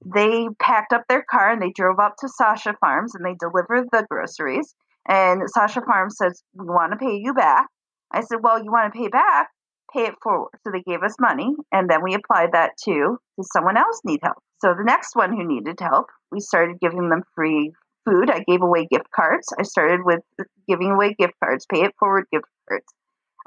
[0.04, 3.88] They packed up their car and they drove up to Sasha Farms and they delivered
[3.92, 4.74] the groceries.
[5.06, 7.66] And Sasha Farms says, We want to pay you back.
[8.12, 9.48] I said, Well, you want to pay back?
[9.92, 10.50] pay it forward.
[10.64, 14.20] So they gave us money, and then we applied that to does someone else need
[14.22, 14.38] help?
[14.60, 17.72] So the next one who needed help, we started giving them free
[18.08, 18.30] food.
[18.30, 19.48] I gave away gift cards.
[19.58, 20.20] I started with
[20.68, 22.86] giving away gift cards, pay it forward gift cards.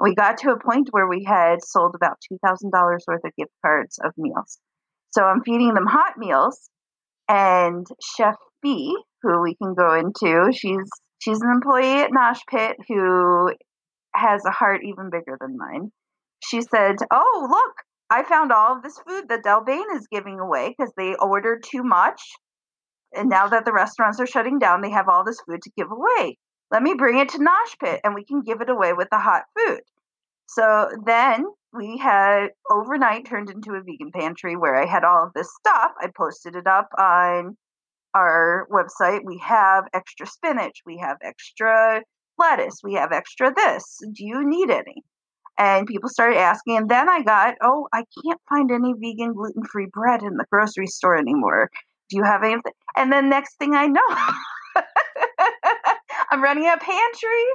[0.00, 2.72] We got to a point where we had sold about $2,000
[3.06, 4.58] worth of gift cards of meals.
[5.12, 6.68] So I'm feeding them hot meals.
[7.28, 10.88] And Chef B, who we can go into, she's
[11.20, 13.52] she's an employee at Nosh Pit who
[14.14, 15.92] has a heart even bigger than mine
[16.44, 17.74] she said, Oh, look,
[18.10, 21.82] I found all of this food that Delbane is giving away because they ordered too
[21.82, 22.20] much.
[23.14, 25.90] And now that the restaurants are shutting down, they have all this food to give
[25.90, 26.38] away.
[26.70, 29.18] Let me bring it to Nosh Pit and we can give it away with the
[29.18, 29.82] hot food.
[30.46, 35.32] So then we had overnight turned into a vegan pantry where I had all of
[35.34, 35.92] this stuff.
[36.00, 37.56] I posted it up on
[38.14, 39.20] our website.
[39.24, 42.02] We have extra spinach, we have extra
[42.38, 43.98] lettuce, we have extra this.
[44.12, 45.04] Do you need any?
[45.58, 49.88] and people started asking and then i got oh i can't find any vegan gluten-free
[49.92, 51.70] bread in the grocery store anymore
[52.12, 54.00] do you have anything and then next thing i know
[56.30, 57.46] i'm running a pantry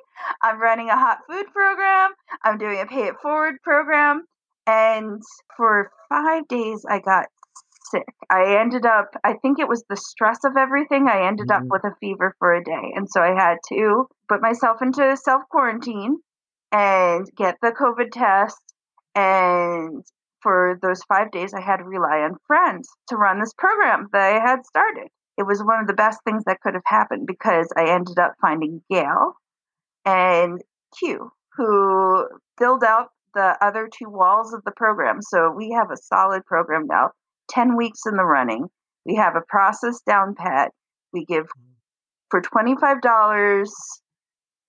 [0.41, 2.11] i'm running a hot food program
[2.43, 4.23] i'm doing a pay it forward program
[4.65, 5.21] and
[5.55, 7.27] for five days i got
[7.91, 11.63] sick i ended up i think it was the stress of everything i ended mm-hmm.
[11.63, 15.15] up with a fever for a day and so i had to put myself into
[15.15, 16.17] self quarantine
[16.71, 18.61] and get the COVID test.
[19.15, 20.03] And
[20.41, 24.35] for those five days, I had to rely on friends to run this program that
[24.35, 25.07] I had started.
[25.37, 28.33] It was one of the best things that could have happened because I ended up
[28.41, 29.33] finding Gail
[30.05, 30.61] and
[30.97, 35.21] Q, who filled out the other two walls of the program.
[35.21, 37.11] So we have a solid program now,
[37.49, 38.67] 10 weeks in the running.
[39.05, 40.71] We have a process down pat.
[41.13, 41.45] We give
[42.29, 43.01] for $25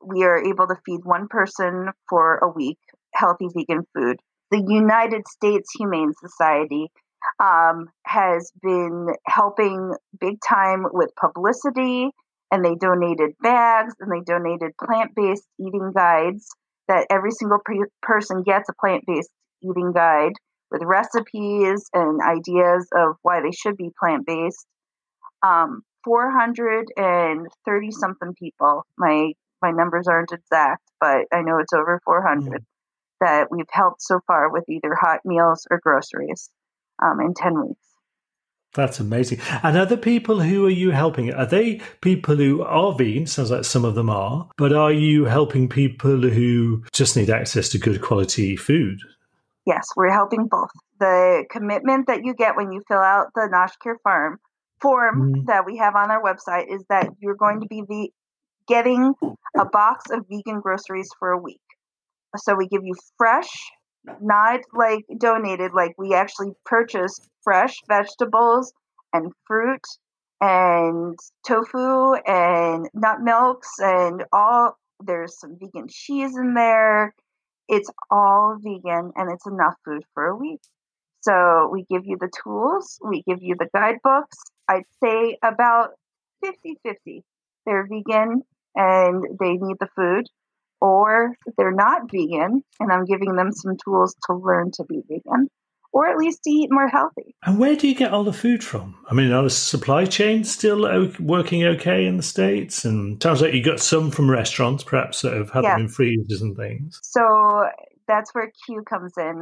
[0.05, 2.79] we are able to feed one person for a week
[3.15, 4.19] healthy vegan food.
[4.51, 6.91] The United States Humane Society
[7.39, 12.11] um, has been helping big time with publicity,
[12.51, 16.49] and they donated bags and they donated plant based eating guides
[16.89, 19.31] that every single pre- person gets a plant based
[19.63, 20.33] eating guide
[20.71, 24.67] with recipes and ideas of why they should be plant based.
[25.43, 32.53] Um, 430 something people, my my numbers aren't exact, but I know it's over 400
[32.53, 32.65] mm.
[33.21, 36.51] That we've helped so far with either hot meals or groceries
[37.03, 37.89] um, in 10 weeks.
[38.75, 39.41] That's amazing.
[39.63, 41.33] And other people who are you helping?
[41.33, 43.27] Are they people who are vegan?
[43.27, 44.49] Sounds like some of them are.
[44.59, 49.01] But are you helping people who just need access to good quality food?
[49.65, 50.71] Yes, we're helping both.
[51.01, 54.39] The commitment that you get when you fill out the Noshcare Farm
[54.81, 55.47] form mm.
[55.47, 58.13] that we have on our website is that you're going to be ve-
[58.67, 59.15] getting
[59.57, 61.61] a box of vegan groceries for a week.
[62.37, 63.49] So we give you fresh,
[64.21, 68.73] not like donated, like we actually purchase fresh vegetables
[69.13, 69.85] and fruit
[70.41, 77.15] and tofu and nut milks and all there's some vegan cheese in there.
[77.69, 80.61] It's all vegan and it's enough food for a week.
[81.21, 84.39] So we give you the tools, we give you the guidebooks.
[84.69, 85.91] I'd say about
[86.45, 87.25] 50 50.
[87.67, 88.43] They're vegan
[88.75, 90.27] and they need the food,
[90.81, 95.49] or they're not vegan and I'm giving them some tools to learn to be vegan
[95.93, 97.35] or at least to eat more healthy.
[97.45, 98.95] And where do you get all the food from?
[99.11, 102.85] I mean, are the supply chains still working okay in the States?
[102.85, 106.43] And sounds like you got some from restaurants, perhaps, that have had them in freezers
[106.43, 107.01] and things.
[107.03, 107.65] So
[108.07, 109.41] that's where Q comes in,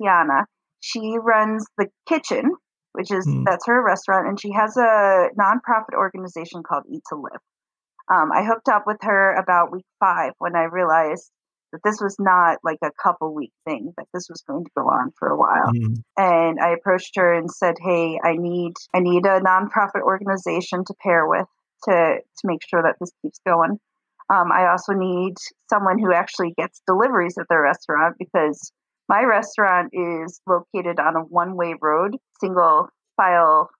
[0.00, 0.44] Kiana.
[0.80, 2.52] She runs the kitchen,
[2.92, 3.44] which is mm.
[3.44, 7.40] that's her restaurant, and she has a nonprofit organization called Eat to Live.
[8.10, 11.30] Um, I hooked up with her about week five when I realized
[11.72, 14.84] that this was not like a couple week thing, that this was going to go
[14.84, 15.70] on for a while.
[15.74, 16.02] Mm.
[16.16, 20.94] And I approached her and said, "Hey, I need I need a nonprofit organization to
[21.02, 21.46] pair with
[21.84, 23.78] to to make sure that this keeps going.
[24.30, 25.34] Um, I also need
[25.70, 28.72] someone who actually gets deliveries at their restaurant because
[29.08, 33.70] my restaurant is located on a one way road, single file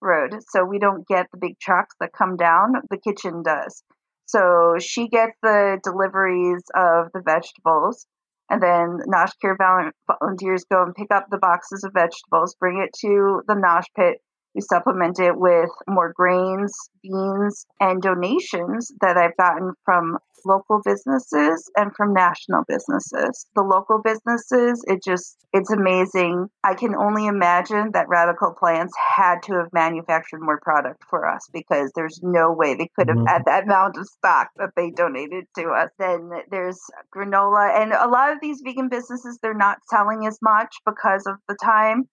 [0.00, 0.34] road.
[0.48, 3.82] So we don't get the big trucks that come down, the kitchen does.
[4.26, 8.06] So she gets the deliveries of the vegetables,
[8.50, 12.90] and then Nosh Care volunteers go and pick up the boxes of vegetables, bring it
[13.00, 14.20] to the Nosh pit,
[14.58, 21.70] we supplement it with more grains, beans, and donations that I've gotten from local businesses
[21.76, 23.46] and from national businesses.
[23.54, 26.48] The local businesses, it just, it's amazing.
[26.64, 31.48] I can only imagine that Radical Plants had to have manufactured more product for us
[31.52, 33.26] because there's no way they could have mm-hmm.
[33.26, 35.90] had that amount of stock that they donated to us.
[36.00, 36.80] Then there's
[37.14, 41.36] granola, and a lot of these vegan businesses, they're not selling as much because of
[41.48, 42.08] the time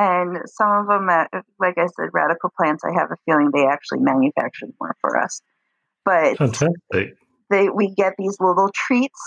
[0.00, 1.26] and some of them, uh,
[1.58, 5.42] like I said, radical plants, I have a feeling they actually manufactured more for us.
[6.06, 7.16] But fantastic.
[7.50, 9.20] They, we get these little treats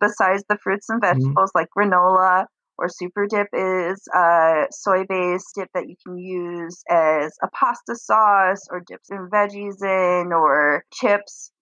[0.00, 1.20] besides the fruits and mm-hmm.
[1.20, 1.58] vegetables mm-hmm.
[1.58, 2.46] like granola
[2.76, 7.94] or super dip is a soy based dip that you can use as a pasta
[7.94, 11.52] sauce or dips in veggies in or chips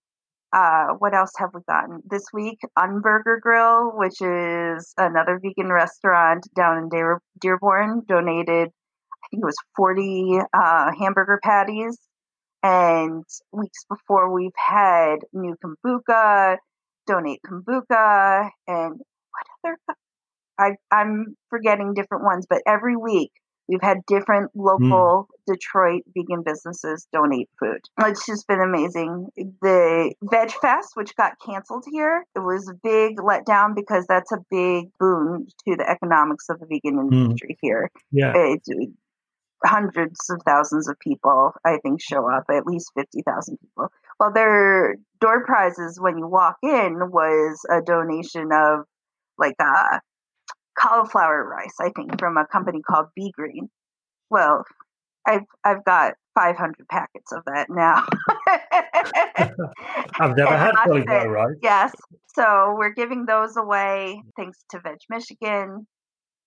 [0.55, 2.61] uh, what else have we gotten this week?
[2.79, 9.45] Unburger Grill, which is another vegan restaurant down in Dear- Dearborn, donated, I think it
[9.45, 11.99] was 40 uh, hamburger patties.
[12.63, 16.59] And weeks before, we've had New Kombucha,
[17.07, 19.79] Donate Kombucha, and what other?
[20.57, 23.33] I, I'm forgetting different ones, but every week
[23.69, 24.61] We've had different hmm.
[24.61, 25.53] local mm.
[25.55, 27.81] Detroit vegan businesses donate food.
[28.01, 29.29] It's just been amazing.
[29.37, 34.45] The Veg Fest, which got canceled here, it was a big letdown because that's a
[34.51, 37.13] big boon to the economics of the vegan hmm.
[37.13, 37.59] industry mm.
[37.61, 37.91] here.
[38.11, 38.33] Yeah.
[38.35, 38.63] It,
[39.65, 43.89] hundreds of thousands of people, I think, show up, at least 50,000 people.
[44.21, 48.85] Well, their door prizes when you walk in was a donation of
[49.39, 49.99] like a uh,
[50.79, 53.71] cauliflower rice, I think, from a company called Be Green.
[54.31, 54.65] Well,
[55.27, 58.05] I've I've got 500 packets of that now.
[60.21, 61.57] I've never had cauliflower rice.
[61.63, 61.93] Yes,
[62.35, 65.87] so we're giving those away thanks to Veg Michigan.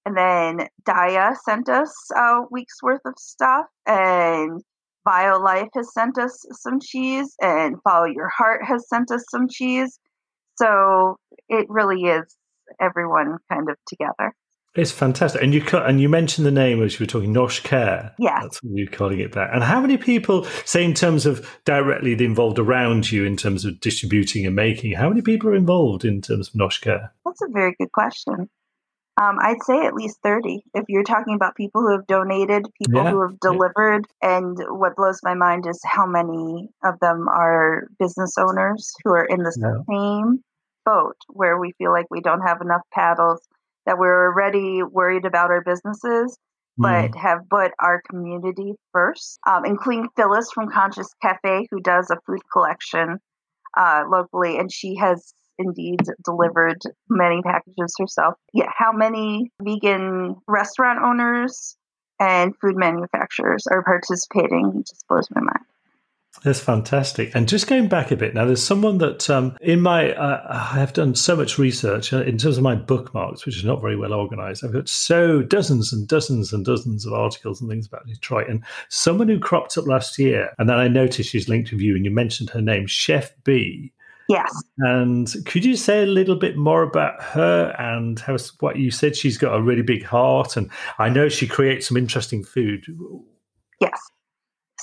[0.06, 4.62] And then Daiya sent us a week's worth of stuff, and
[5.06, 10.00] Violife has sent us some cheese, and Follow Your Heart has sent us some cheese.
[10.56, 11.18] So
[11.50, 12.38] it really is
[12.80, 14.34] everyone kind of together.
[14.76, 18.14] It's fantastic, and you and you mentioned the name as you were talking, Nosh Care.
[18.20, 19.50] Yeah, that's what you're calling it back.
[19.52, 23.80] And how many people, say in terms of directly involved around you, in terms of
[23.80, 27.12] distributing and making, how many people are involved in terms of Nosh Care?
[27.26, 28.50] That's a very good question.
[29.20, 30.62] Um, I'd say at least 30.
[30.76, 34.38] If you're talking about people who have donated, people yeah, who have delivered, yeah.
[34.38, 39.26] and what blows my mind is how many of them are business owners who are
[39.26, 39.82] in the yeah.
[39.90, 40.44] same
[40.88, 43.42] boat where we feel like we don't have enough paddles,
[43.86, 46.38] that we're already worried about our businesses,
[46.78, 47.16] but mm.
[47.16, 52.42] have put our community first, um, including Phyllis from Conscious Cafe, who does a food
[52.52, 53.20] collection
[53.78, 58.36] uh, locally, and she has indeed delivered many packages herself.
[58.54, 61.76] Yeah, how many vegan restaurant owners
[62.20, 65.66] and food manufacturers are participating just blows my mind.
[66.44, 67.34] That's fantastic.
[67.34, 70.80] And just going back a bit now, there's someone that um, in my uh, I
[70.80, 73.96] have done so much research uh, in terms of my bookmarks, which is not very
[73.96, 74.64] well organized.
[74.64, 78.50] I've got so dozens and dozens and dozens of articles and things about Detroit.
[78.50, 81.96] And someone who cropped up last year, and then I noticed she's linked with you,
[81.96, 83.92] and you mentioned her name, Chef B.
[84.30, 84.52] Yes.
[84.80, 89.16] And could you say a little bit more about her and how what you said?
[89.16, 90.70] She's got a really big heart, and
[91.00, 92.86] I know she creates some interesting food.
[93.80, 94.00] Yes.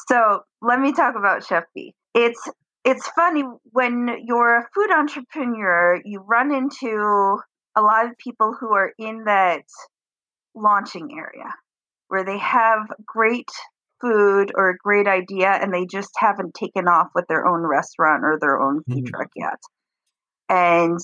[0.09, 1.95] So let me talk about Chef B.
[2.15, 2.41] It's
[2.85, 3.43] it's funny
[3.73, 7.39] when you're a food entrepreneur, you run into
[7.77, 9.65] a lot of people who are in that
[10.55, 11.51] launching area
[12.09, 13.49] where they have great
[14.01, 18.23] food or a great idea and they just haven't taken off with their own restaurant
[18.23, 19.15] or their own food mm-hmm.
[19.15, 19.59] truck yet.
[20.49, 20.99] And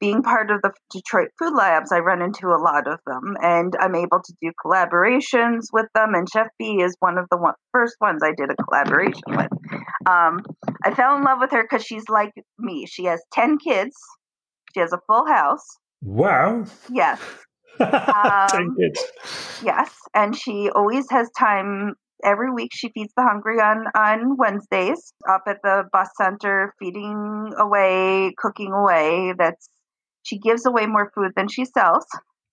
[0.00, 3.74] being part of the Detroit Food Labs, I run into a lot of them, and
[3.78, 6.14] I'm able to do collaborations with them.
[6.14, 9.50] And Chef B is one of the one, first ones I did a collaboration with.
[10.06, 10.44] Um,
[10.84, 12.86] I fell in love with her because she's like me.
[12.86, 13.96] She has 10 kids,
[14.74, 15.66] she has a full house.
[16.02, 16.64] Wow.
[16.90, 17.20] Yes.
[17.80, 19.04] Um, 10 kids.
[19.64, 19.90] Yes.
[20.14, 25.42] And she always has time every week she feeds the hungry on on Wednesdays up
[25.46, 29.34] at the bus center, feeding away, cooking away.
[29.36, 29.68] That's
[30.24, 32.04] she gives away more food than she sells.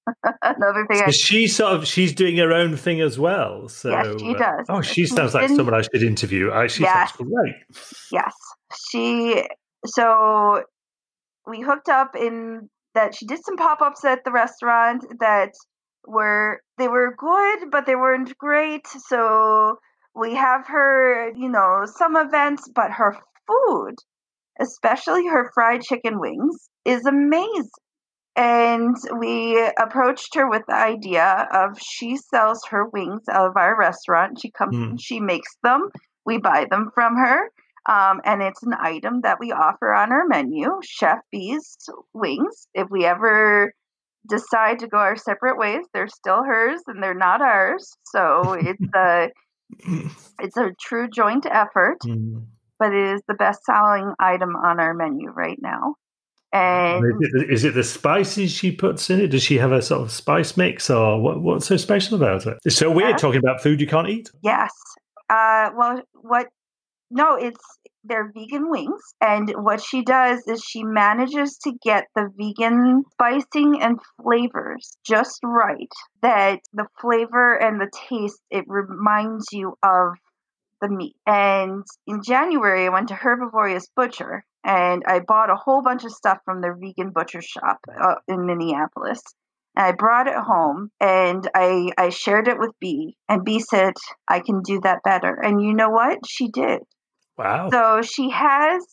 [0.43, 3.69] Another thing, so I, she's sort of she's doing her own thing as well.
[3.69, 4.69] So yes, she does.
[4.69, 6.49] Uh, oh, she sounds like someone I should interview.
[6.49, 7.13] Uh, she yes.
[7.13, 7.55] sounds great.
[8.11, 8.33] Yes,
[8.89, 9.47] she.
[9.85, 10.63] So
[11.47, 15.51] we hooked up in that she did some pop ups at the restaurant that
[16.05, 18.87] were they were good, but they weren't great.
[18.87, 19.77] So
[20.15, 23.15] we have her, you know, some events, but her
[23.47, 23.95] food,
[24.59, 27.69] especially her fried chicken wings, is amazing.
[28.35, 33.77] And we approached her with the idea of she sells her wings out of our
[33.77, 34.39] restaurant.
[34.39, 34.97] She comes, mm.
[34.99, 35.89] she makes them.
[36.25, 37.49] We buy them from her.
[37.89, 41.77] Um, and it's an item that we offer on our menu, Chef B's
[42.13, 42.67] wings.
[42.73, 43.73] If we ever
[44.29, 47.91] decide to go our separate ways, they're still hers and they're not ours.
[48.05, 49.29] So it's a
[50.39, 52.45] it's a true joint effort, mm.
[52.77, 55.95] but it is the best selling item on our menu right now.
[56.53, 59.27] And is it, is it, the spices she puts in it?
[59.27, 62.57] Does she have a sort of spice mix, or what, what's so special about it?
[62.65, 64.29] It's so weird talking about food you can't eat.
[64.43, 64.71] Yes.
[65.29, 66.47] Uh, well, what?
[67.09, 67.61] No, it's
[68.03, 69.01] they're vegan wings.
[69.21, 75.39] And what she does is she manages to get the vegan spicing and flavors just
[75.43, 75.91] right.
[76.21, 80.13] That the flavor and the taste, it reminds you of
[80.81, 81.15] the meat.
[81.25, 86.11] And in January, I went to Herbivorous Butcher and I bought a whole bunch of
[86.11, 89.21] stuff from their vegan butcher shop uh, in Minneapolis.
[89.75, 93.15] And I brought it home and I, I shared it with B.
[93.29, 93.93] And B said,
[94.27, 95.33] I can do that better.
[95.33, 96.19] And you know what?
[96.27, 96.81] She did.
[97.37, 97.69] Wow.
[97.71, 98.85] So she has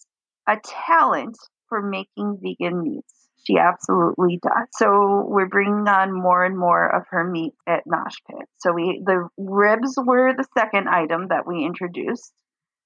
[0.48, 1.36] a talent
[1.68, 3.14] for making vegan meats.
[3.44, 4.68] She absolutely does.
[4.72, 8.46] So we're bringing on more and more of her meat at Nosh Pit.
[8.58, 12.32] So we the ribs were the second item that we introduced.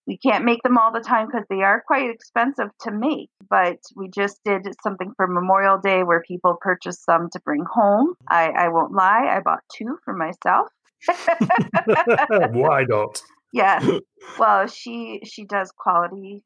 [0.06, 3.78] We can't make them all the time because they are quite expensive to make, but
[3.94, 8.14] we just did something for Memorial Day where people purchased some to bring home.
[8.28, 10.68] I, I won't lie, I bought two for myself.
[12.52, 13.22] Why not?
[13.54, 13.86] Yes.
[14.38, 16.42] well, she she does quality.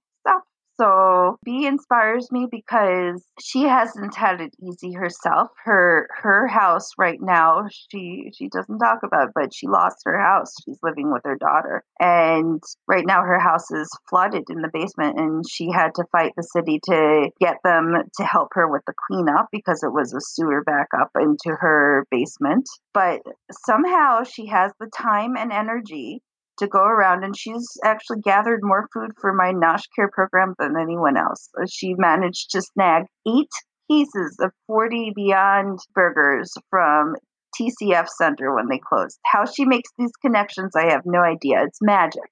[0.78, 5.48] So B inspires me because she hasn't had it easy herself.
[5.64, 10.20] Her her house right now, she she doesn't talk about, it, but she lost her
[10.20, 10.54] house.
[10.64, 11.82] She's living with her daughter.
[11.98, 16.32] And right now her house is flooded in the basement and she had to fight
[16.36, 20.20] the city to get them to help her with the cleanup because it was a
[20.20, 22.68] sewer backup into her basement.
[22.92, 23.22] But
[23.64, 26.22] somehow she has the time and energy
[26.58, 30.76] to go around and she's actually gathered more food for my Nosh Care program than
[30.80, 31.48] anyone else.
[31.60, 33.50] Uh, she managed to snag eight
[33.90, 37.14] pieces of 40 Beyond burgers from
[37.58, 39.18] TCF Center when they closed.
[39.24, 41.62] How she makes these connections, I have no idea.
[41.64, 42.22] It's magic.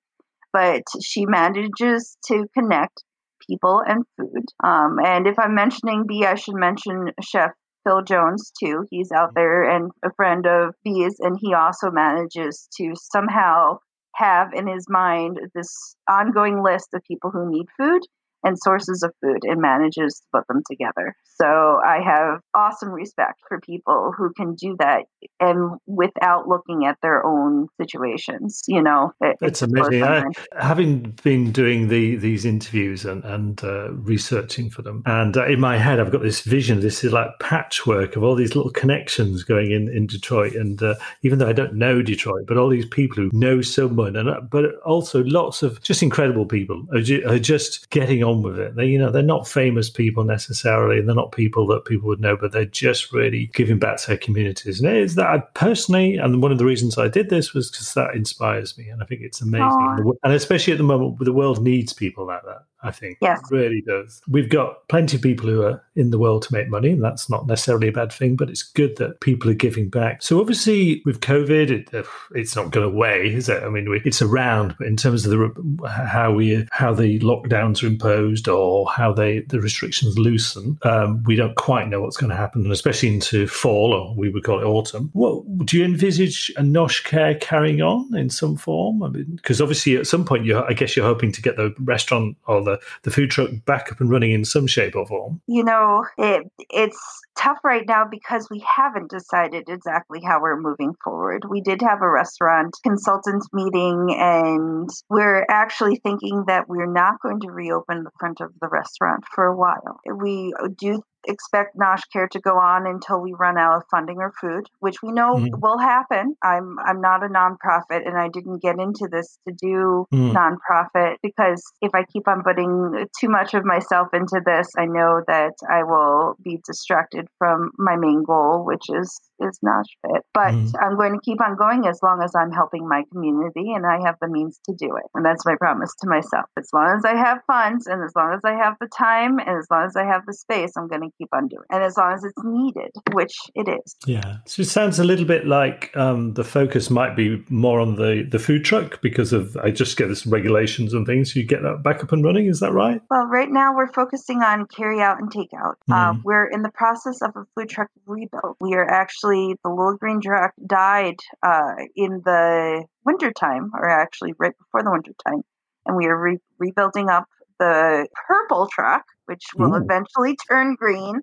[0.52, 3.02] But she manages to connect
[3.48, 4.44] people and food.
[4.62, 7.50] Um, and if I'm mentioning B, I should mention Chef
[7.84, 8.86] Phil Jones too.
[8.90, 13.78] He's out there and a friend of B's, and he also manages to somehow
[14.14, 18.02] have in his mind this ongoing list of people who need food
[18.44, 21.14] and sources of food and manages to put them together.
[21.24, 25.06] So I have awesome respect for people who can do that
[25.40, 28.62] and without looking at their own situations.
[28.68, 30.04] You know, it, it's amazing.
[30.04, 30.24] I,
[30.60, 35.58] having been doing the these interviews and and uh, researching for them, and uh, in
[35.58, 36.80] my head I've got this vision.
[36.80, 40.94] This is like patchwork of all these little connections going in in Detroit, and uh,
[41.22, 44.40] even though I don't know Detroit, but all these people who know someone, and uh,
[44.40, 48.76] but also lots of just incredible people are, ju- are just getting on with it.
[48.76, 52.20] They you know they're not famous people necessarily, and they're not people that people would
[52.20, 54.80] know, but they're just really giving back to their communities.
[54.80, 57.70] And it is that I personally, and one of the reasons I did this was
[57.70, 59.68] because that inspires me, and I think it's amazing.
[59.68, 60.12] Aww.
[60.22, 62.64] And especially at the moment, the world needs people like that.
[62.84, 63.18] I think.
[63.20, 63.40] Yes.
[63.50, 64.20] It really does.
[64.28, 67.30] We've got plenty of people who are in the world to make money, and that's
[67.30, 70.22] not necessarily a bad thing, but it's good that people are giving back.
[70.22, 72.02] So, obviously, with COVID, it, uh,
[72.34, 73.62] it's not going away, is it?
[73.62, 77.82] I mean, we, it's around, but in terms of the how we how the lockdowns
[77.82, 82.30] are imposed or how they the restrictions loosen, um, we don't quite know what's going
[82.30, 85.10] to happen, and especially into fall, or we would call it autumn.
[85.14, 89.02] What do you envisage a Nosh Care carrying on in some form?
[89.02, 91.74] I mean, because obviously, at some point, you I guess you're hoping to get the
[91.78, 95.40] restaurant or the the, food truck back up and running in some shape or form?
[95.46, 100.94] You know, it, it's tough right now because we haven't decided exactly how we're moving
[101.02, 101.44] forward.
[101.48, 107.40] We did have a restaurant consultant meeting, and we're actually thinking that we're not going
[107.40, 110.00] to reopen the front of the restaurant for a while.
[110.06, 114.32] We do expect Nosh Care to go on until we run out of funding or
[114.40, 115.48] food, which we know mm.
[115.60, 116.36] will happen.
[116.42, 120.32] I'm I'm not a nonprofit, and I didn't get into this to do mm.
[120.32, 125.22] nonprofit because if I keep on putting too much of myself into this, I know
[125.26, 130.22] that I will be distracted from my main goal, which is is Pit.
[130.32, 130.72] But mm.
[130.80, 133.98] I'm going to keep on going as long as I'm helping my community and I
[134.06, 135.04] have the means to do it.
[135.14, 136.46] And that's my promise to myself.
[136.58, 139.58] As long as I have funds and as long as I have the time and
[139.58, 141.64] as long as I have the space, I'm going to keep on doing.
[141.70, 143.96] And as long as it's needed, which it is.
[144.06, 144.38] Yeah.
[144.46, 148.26] So it sounds a little bit like um, the focus might be more on the,
[148.30, 151.34] the food truck because of, I just get this regulations and things.
[151.34, 152.46] You get that back up and running.
[152.46, 153.00] Is that right?
[153.10, 155.74] Well, right now we're focusing on carry out and takeout.
[155.90, 155.94] Mm.
[155.94, 158.56] Uh, we're in the process of a food truck rebuild.
[158.60, 164.56] We are actually, the little green truck died uh, in the wintertime, or actually right
[164.58, 165.42] before the wintertime.
[165.86, 167.26] And we are re- rebuilding up
[167.58, 169.82] the purple truck, which will Ooh.
[169.82, 171.20] eventually turn green.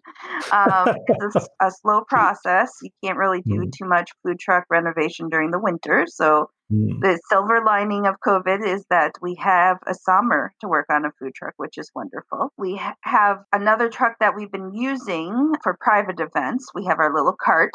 [0.52, 2.72] Um, it's a, a, slow process.
[2.82, 3.72] You can't really do mm.
[3.72, 6.06] too much food truck renovation during the winter.
[6.08, 7.02] So mm.
[7.02, 11.12] the silver lining of COVID is that we have a summer to work on a
[11.20, 12.52] food truck, which is wonderful.
[12.58, 16.72] We ha- have another truck that we've been using for private events.
[16.74, 17.72] We have our little cart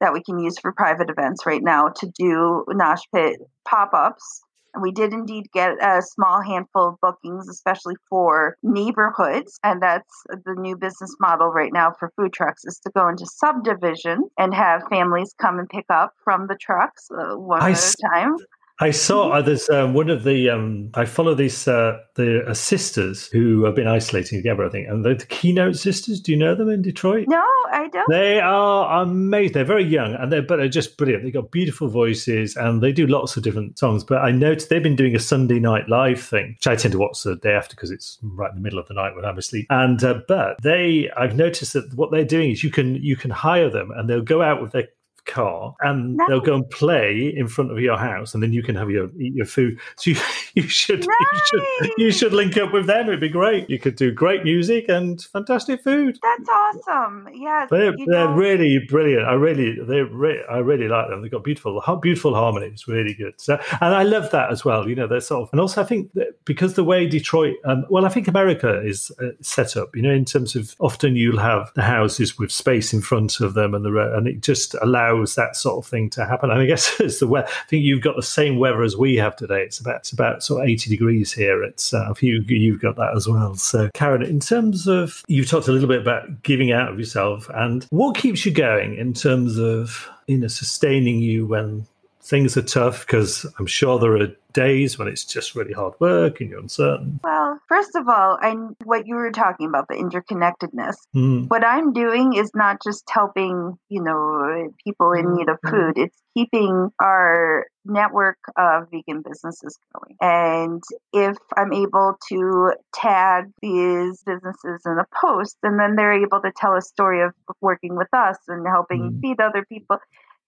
[0.00, 4.42] that we can use for private events right now to do Nosh Pit pop ups
[4.80, 9.58] we did indeed get a small handful of bookings, especially for neighborhoods.
[9.62, 13.26] And that's the new business model right now for food trucks is to go into
[13.26, 17.78] subdivision and have families come and pick up from the trucks uh, one I at
[17.78, 18.36] a time.
[18.82, 22.52] I saw uh, there's um, one of the um, I follow these uh, the uh,
[22.52, 24.66] sisters who have been isolating together.
[24.66, 26.20] I think, and the, the, Keynote Sisters.
[26.20, 27.28] Do you know them in Detroit?
[27.28, 28.10] No, I don't.
[28.10, 29.52] They are amazing.
[29.52, 31.22] They're very young, and they're but they're just brilliant.
[31.22, 34.02] They've got beautiful voices, and they do lots of different songs.
[34.02, 36.98] But I noticed they've been doing a Sunday night live thing, which I tend to
[36.98, 39.38] watch the day after because it's right in the middle of the night when I'm
[39.38, 39.68] asleep.
[39.70, 43.30] And uh, but they, I've noticed that what they're doing is you can you can
[43.30, 44.88] hire them, and they'll go out with their
[45.24, 46.28] car and nice.
[46.28, 49.10] they'll go and play in front of your house and then you can have your
[49.18, 49.78] eat your food.
[49.96, 50.16] So you,
[50.54, 51.08] you should nice.
[51.32, 53.06] you should you should link up with them.
[53.06, 53.68] It'd be great.
[53.70, 56.18] You could do great music and fantastic food.
[56.22, 57.28] That's awesome.
[57.32, 59.26] Yeah they're, they're really brilliant.
[59.26, 61.22] I really they re- i really like them.
[61.22, 63.40] They've got beautiful beautiful harmonies really good.
[63.40, 65.84] So and i love that as well you know they're sort of and also i
[65.84, 66.10] think
[66.44, 70.10] because the way detroit um, well i think america is uh, set up you know
[70.10, 73.84] in terms of often you'll have the houses with space in front of them and
[73.84, 76.50] the and it just allows allows that sort of thing to happen.
[76.50, 77.48] And I guess it's the weather.
[77.48, 79.62] I think you've got the same weather as we have today.
[79.62, 81.62] It's about it's about sort of eighty degrees here.
[81.62, 83.54] It's uh, you you've got that as well.
[83.54, 87.48] So Karen, in terms of you've talked a little bit about giving out of yourself
[87.54, 91.86] and what keeps you going in terms of you know sustaining you when
[92.22, 96.40] things are tough because I'm sure there are days when it's just really hard work
[96.40, 97.20] and you're uncertain?
[97.24, 98.54] Well, first of all, I
[98.84, 100.94] what you were talking about the interconnectedness.
[101.14, 101.48] Mm.
[101.48, 105.70] What I'm doing is not just helping, you know, people in need of mm-hmm.
[105.70, 105.98] food.
[105.98, 110.16] It's keeping our network of vegan businesses going.
[110.20, 116.40] And if I'm able to tag these businesses in a post, and then they're able
[116.40, 119.20] to tell a story of working with us and helping mm.
[119.20, 119.98] feed other people,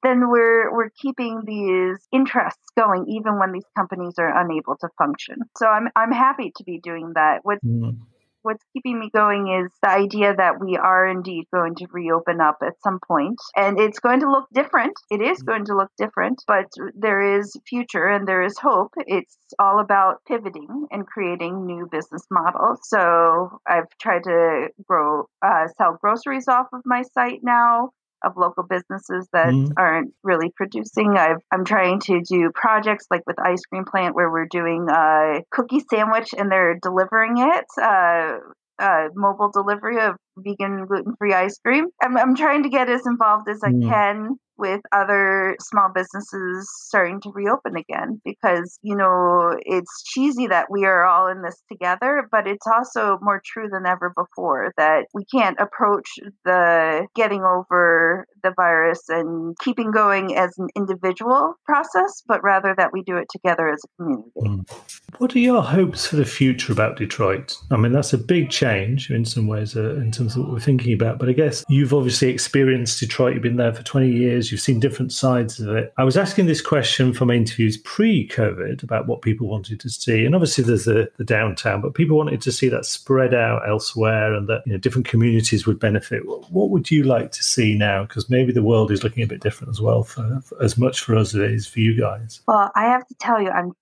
[0.04, 5.36] then we're we're keeping these interests going even when these companies are unable to function.
[5.56, 7.40] So I'm I'm happy to be doing that.
[7.42, 7.96] What mm.
[8.42, 12.58] what's keeping me going is the idea that we are indeed going to reopen up
[12.62, 14.92] at some point, and it's going to look different.
[15.10, 15.46] It is mm.
[15.46, 18.92] going to look different, but there is future and there is hope.
[18.98, 22.80] It's all about pivoting and creating new business models.
[22.84, 27.90] So I've tried to grow, uh, sell groceries off of my site now
[28.24, 29.72] of local businesses that mm.
[29.76, 31.16] aren't really producing.
[31.16, 35.42] i am trying to do projects like with Ice Cream Plant where we're doing a
[35.50, 37.66] cookie sandwich and they're delivering it.
[37.80, 38.38] Uh,
[38.78, 41.86] uh, mobile delivery of vegan gluten free ice cream.
[42.02, 43.88] I'm, I'm trying to get as involved as I mm.
[43.88, 50.66] can with other small businesses starting to reopen again because you know it's cheesy that
[50.70, 55.06] we are all in this together but it's also more true than ever before that
[55.14, 56.08] we can't approach
[56.44, 62.92] the getting over the virus and keeping going as an individual process but rather that
[62.92, 64.30] we do it together as a community.
[64.36, 64.70] Mm.
[65.18, 67.56] what are your hopes for the future about detroit?
[67.70, 70.60] I mean that's a big change in some ways uh, in terms of what we're
[70.60, 73.34] thinking about but i guess you've obviously experienced detroit.
[73.34, 75.92] You've been there for 20 years you've seen different sides of it.
[75.96, 80.24] I was asking this question from interviews pre COVID about what people wanted to see.
[80.24, 84.34] And obviously, there's the, the downtown, but people wanted to see that spread out elsewhere
[84.34, 86.22] and that you know, different communities would benefit.
[86.26, 88.04] What would you like to see now?
[88.04, 91.00] Because maybe the world is looking a bit different as well, for, for as much
[91.00, 92.40] for us as it is for you guys.
[92.48, 93.72] Well, I have to tell you, I'm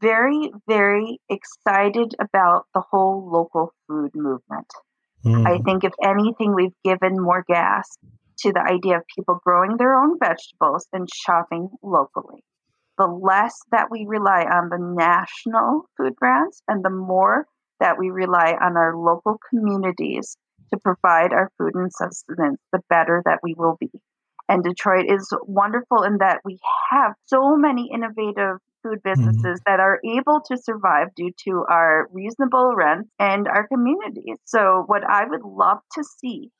[0.00, 4.66] very, very excited about the whole local food movement.
[5.24, 5.46] Mm.
[5.46, 7.96] I think, if anything, we've given more gas
[8.38, 12.44] to the idea of people growing their own vegetables and shopping locally.
[12.98, 17.46] The less that we rely on the national food brands and the more
[17.80, 20.36] that we rely on our local communities
[20.72, 23.90] to provide our food and sustenance, the better that we will be.
[24.48, 26.58] And Detroit is wonderful in that we
[26.90, 29.10] have so many innovative food mm-hmm.
[29.10, 29.70] businesses mm-hmm.
[29.70, 34.36] that are able to survive due to our reasonable rents and our communities.
[34.44, 36.50] So, what I would love to see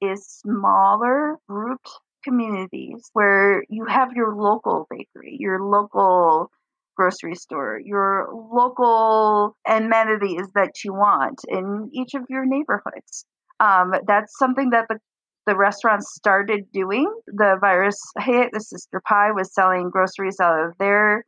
[0.00, 1.90] is smaller grouped
[2.24, 6.50] communities where you have your local bakery, your local
[6.96, 13.24] grocery store, your local amenities that you want in each of your neighborhoods.
[13.58, 14.98] Um, that's something that the
[15.46, 17.10] the restaurants started doing.
[17.26, 18.50] The virus hit.
[18.52, 21.24] The Sister Pie was selling groceries out of their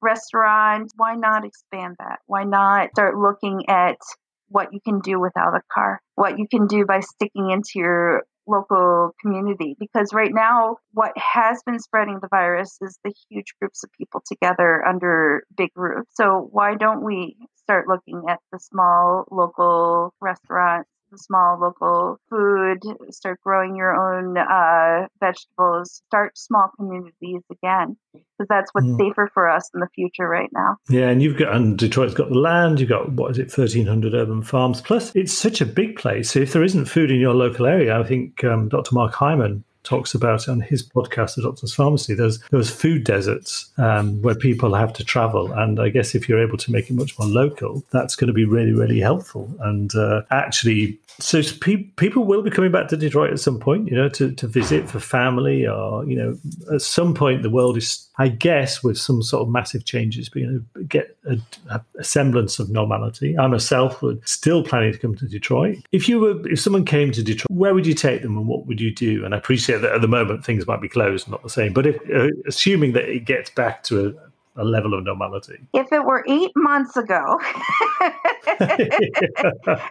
[0.00, 0.92] restaurant.
[0.96, 2.20] Why not expand that?
[2.26, 3.98] Why not start looking at
[4.48, 8.24] what you can do without a car, what you can do by sticking into your
[8.46, 9.76] local community.
[9.78, 14.22] Because right now, what has been spreading the virus is the huge groups of people
[14.26, 16.10] together under big roofs.
[16.14, 23.40] So, why don't we start looking at the small local restaurants small local food, start
[23.42, 28.98] growing your own uh, vegetables, start small communities again, because that's what's mm.
[28.98, 30.76] safer for us in the future right now.
[30.88, 32.80] Yeah, and you've got and Detroit's got the land.
[32.80, 34.80] You've got what is it, thirteen hundred urban farms.
[34.80, 36.30] Plus, it's such a big place.
[36.30, 38.94] So if there isn't food in your local area, I think um, Dr.
[38.94, 42.12] Mark Hyman talks about on his podcast, The Doctor's Pharmacy.
[42.12, 46.42] There's those food deserts um, where people have to travel, and I guess if you're
[46.42, 49.48] able to make it much more local, that's going to be really, really helpful.
[49.60, 53.88] And uh, actually, so pe- people will be coming back to Detroit at some point,
[53.88, 56.38] you know, to, to visit for family, or you know,
[56.74, 60.46] at some point the world is, I guess, with some sort of massive changes, you
[60.46, 63.38] know, get a, a semblance of normality.
[63.38, 65.78] I myself would still planning to come to Detroit.
[65.92, 68.66] If you were, if someone came to Detroit, where would you take them, and what
[68.66, 69.24] would you do?
[69.24, 71.72] And I appreciate that at the moment things might be closed, not the same.
[71.72, 74.08] But if, uh, assuming that it gets back to
[74.56, 75.58] a, a, level of normality.
[75.74, 77.38] If it were eight months ago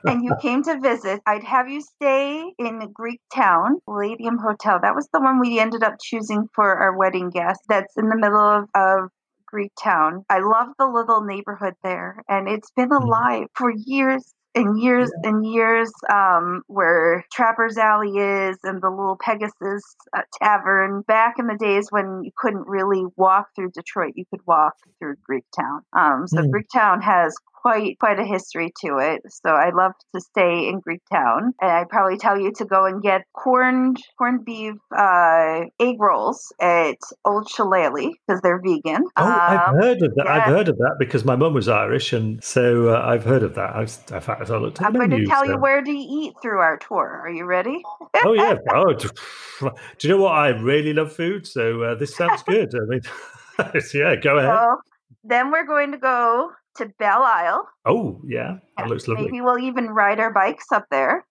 [0.05, 4.79] and you came to visit, I'd have you stay in Greek Town, Palladium Hotel.
[4.81, 7.61] That was the one we ended up choosing for our wedding guest.
[7.69, 9.09] That's in the middle of, of
[9.55, 10.25] Greek Town.
[10.29, 13.01] I love the little neighborhood there, and it's been mm.
[13.01, 15.29] alive for years and years yeah.
[15.29, 19.83] and years um, where Trapper's Alley is and the little Pegasus
[20.15, 21.01] uh, Tavern.
[21.01, 25.15] Back in the days when you couldn't really walk through Detroit, you could walk through
[25.29, 25.81] Greektown.
[25.93, 26.49] Um, so mm.
[26.49, 27.35] Greektown has
[27.65, 29.21] quite quite a history to it.
[29.29, 33.01] So I love to stay in Greektown, and I'd probably tell you to go and
[33.01, 39.03] get corned corned beef uh, egg rolls at Old Shillelagh because they're vegan.
[39.17, 40.25] Oh, um, I've heard of that.
[40.25, 40.33] Yeah.
[40.35, 43.55] I've heard of that because my mum was Irish, and so uh, I've heard of
[43.55, 43.75] that.
[43.75, 44.79] I've, in fact, I looked.
[44.83, 45.53] I'm going to tell so.
[45.53, 47.21] you where to eat through our tour.
[47.23, 47.81] Are you ready?
[48.23, 48.57] oh yeah.
[48.75, 48.93] Oh,
[49.97, 50.33] do you know what?
[50.33, 52.73] I really love food, so uh, this sounds good.
[52.75, 53.01] I mean,
[53.93, 54.49] yeah, go ahead.
[54.49, 54.81] Well,
[55.23, 57.67] then we're going to go to Belle Isle.
[57.85, 58.57] Oh, yeah.
[58.77, 59.25] That looks lovely.
[59.25, 61.25] Maybe we'll even ride our bikes up there.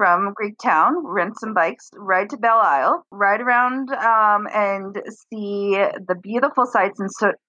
[0.00, 4.96] From Greektown, rent some bikes, ride to Belle Isle, ride around um, and
[5.30, 5.76] see
[6.08, 6.98] the beautiful sights,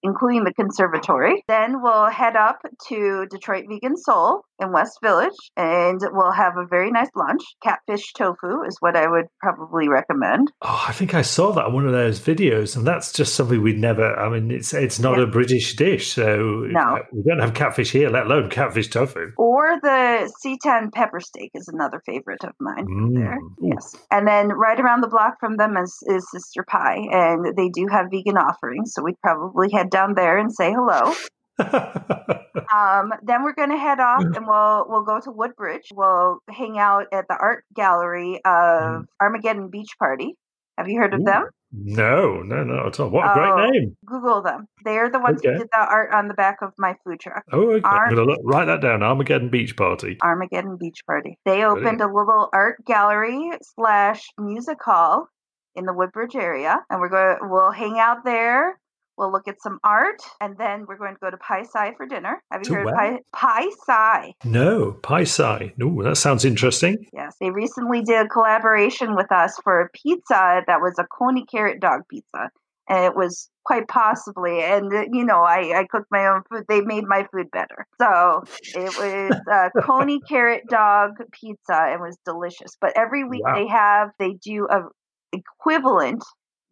[0.02, 1.42] including the conservatory.
[1.48, 6.66] Then we'll head up to Detroit Vegan Soul in West Village, and we'll have a
[6.66, 7.40] very nice lunch.
[7.62, 10.52] Catfish tofu is what I would probably recommend.
[10.60, 13.62] Oh, I think I saw that on one of those videos, and that's just something
[13.62, 14.14] we'd never.
[14.14, 15.24] I mean, it's it's not yeah.
[15.24, 16.98] a British dish, so no.
[17.12, 19.32] we don't have catfish here, let alone catfish tofu.
[19.38, 22.86] Or the seitan pepper steak is another favorite of mine.
[22.86, 23.14] Mm.
[23.14, 27.56] There, yes, and then right around the block from them is, is Sister Pie, and
[27.56, 31.12] they do have vegan offerings, so we'd probably head down there and say hello.
[31.58, 35.88] um, then we're going to head off and we'll we'll go to Woodbridge.
[35.94, 39.04] We'll hang out at the art gallery of mm.
[39.20, 40.34] Armageddon Beach Party.
[40.78, 41.24] Have you heard of Ooh.
[41.24, 41.44] them?
[41.72, 43.08] No, no, no at all.
[43.08, 43.96] What a great oh, name!
[44.04, 44.68] Google them.
[44.84, 45.54] They're the ones okay.
[45.54, 47.44] who did the art on the back of my food truck.
[47.50, 47.80] Oh, okay.
[47.82, 49.02] Ar- I'm gonna look, write that down.
[49.02, 50.18] Armageddon Beach Party.
[50.22, 51.38] Armageddon Beach Party.
[51.46, 52.02] They opened Brilliant.
[52.02, 55.28] a little art gallery slash music hall
[55.74, 57.36] in the Woodbridge area, and we're going.
[57.50, 58.78] We'll hang out there.
[59.18, 62.42] We'll look at some art, and then we're going to go to Pie-Sci for dinner.
[62.50, 64.32] Have you to heard of Pai, Pai Sai?
[64.44, 65.72] No, Pie-Sci.
[65.76, 67.06] No, that sounds interesting.
[67.12, 71.44] Yes, they recently did a collaboration with us for a pizza that was a coney
[71.44, 72.50] carrot dog pizza,
[72.88, 74.62] and it was quite possibly.
[74.62, 76.64] And uh, you know, I, I cooked my own food.
[76.68, 78.44] They made my food better, so
[78.74, 81.74] it was a coney carrot dog pizza.
[81.74, 82.76] and was delicious.
[82.80, 83.54] But every week wow.
[83.54, 84.84] they have they do a
[85.32, 86.24] equivalent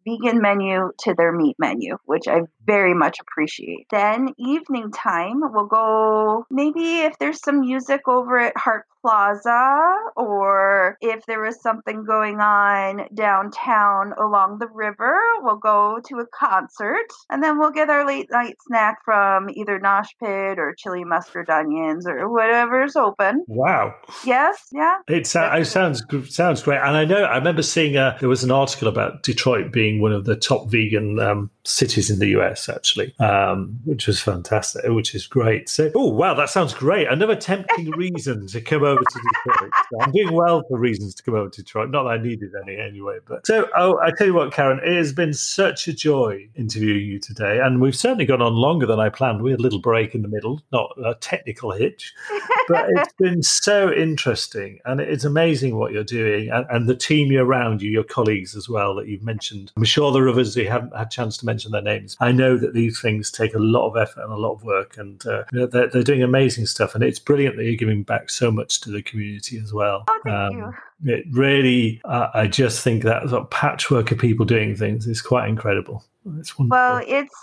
[0.05, 3.87] vegan menu to their meat menu, which I very much appreciate.
[3.89, 10.97] Then evening time, we'll go maybe if there's some music over at Hart Plaza or
[11.01, 17.07] if there was something going on downtown along the river, we'll go to a concert
[17.29, 21.49] and then we'll get our late night snack from either Nosh Pit or chili mustard
[21.49, 23.43] onions or whatever's open.
[23.47, 23.95] Wow.
[24.25, 24.97] Yes, yeah.
[25.07, 26.77] It, it sounds sounds great.
[26.77, 30.13] And I know I remember seeing a, there was an article about Detroit being one
[30.13, 35.15] of the top vegan um, cities in the US actually, um, which was fantastic, which
[35.15, 35.69] is great.
[35.69, 37.07] So, oh wow, that sounds great.
[37.07, 39.71] Another tempting reason to come over to Detroit.
[40.01, 41.89] I'm doing well for reasons to come over to Detroit.
[41.89, 44.95] Not that I needed any anyway, but so oh, I tell you what, Karen, it
[44.95, 48.99] has been such a joy interviewing you today, and we've certainly gone on longer than
[48.99, 49.41] I planned.
[49.41, 52.13] We had a little break in the middle, not a technical hitch,
[52.67, 57.31] but it's been so interesting, and it's amazing what you're doing, and, and the team
[57.31, 59.71] you're around you, your colleagues as well that you've mentioned.
[59.75, 62.15] I'm sure there are others who haven't had a chance to mention their names.
[62.19, 64.97] I know that these things take a lot of effort and a lot of work,
[64.97, 66.95] and uh, they're, they're, doing amazing stuff.
[66.95, 70.03] And it's brilliant that you're giving back so much to the community as well.
[70.09, 71.13] Oh, thank um, you.
[71.13, 75.21] It really, uh, I just think that sort of patchwork of people doing things is
[75.21, 76.03] quite incredible.
[76.37, 76.77] It's wonderful.
[76.77, 77.35] Well, it's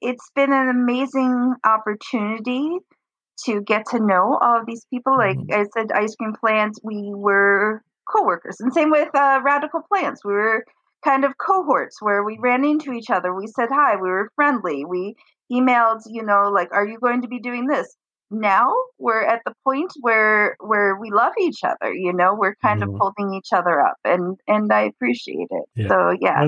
[0.00, 2.78] it's been an amazing opportunity
[3.44, 5.16] to get to know all of these people.
[5.16, 5.60] Like mm-hmm.
[5.60, 10.24] I said, ice cream plants, we were co-workers, and same with uh, radical plants.
[10.24, 10.64] We were
[11.04, 13.34] kind of cohorts where we ran into each other.
[13.34, 13.96] We said hi.
[13.96, 14.84] We were friendly.
[14.84, 15.14] We
[15.52, 17.96] emailed, you know, like, are you going to be doing this?
[18.32, 22.80] Now we're at the point where where we love each other you know we're kind
[22.80, 22.84] mm.
[22.84, 22.98] of mm-hmm.
[22.98, 25.88] holding each other up and and i appreciate it yeah.
[25.88, 26.46] so yeah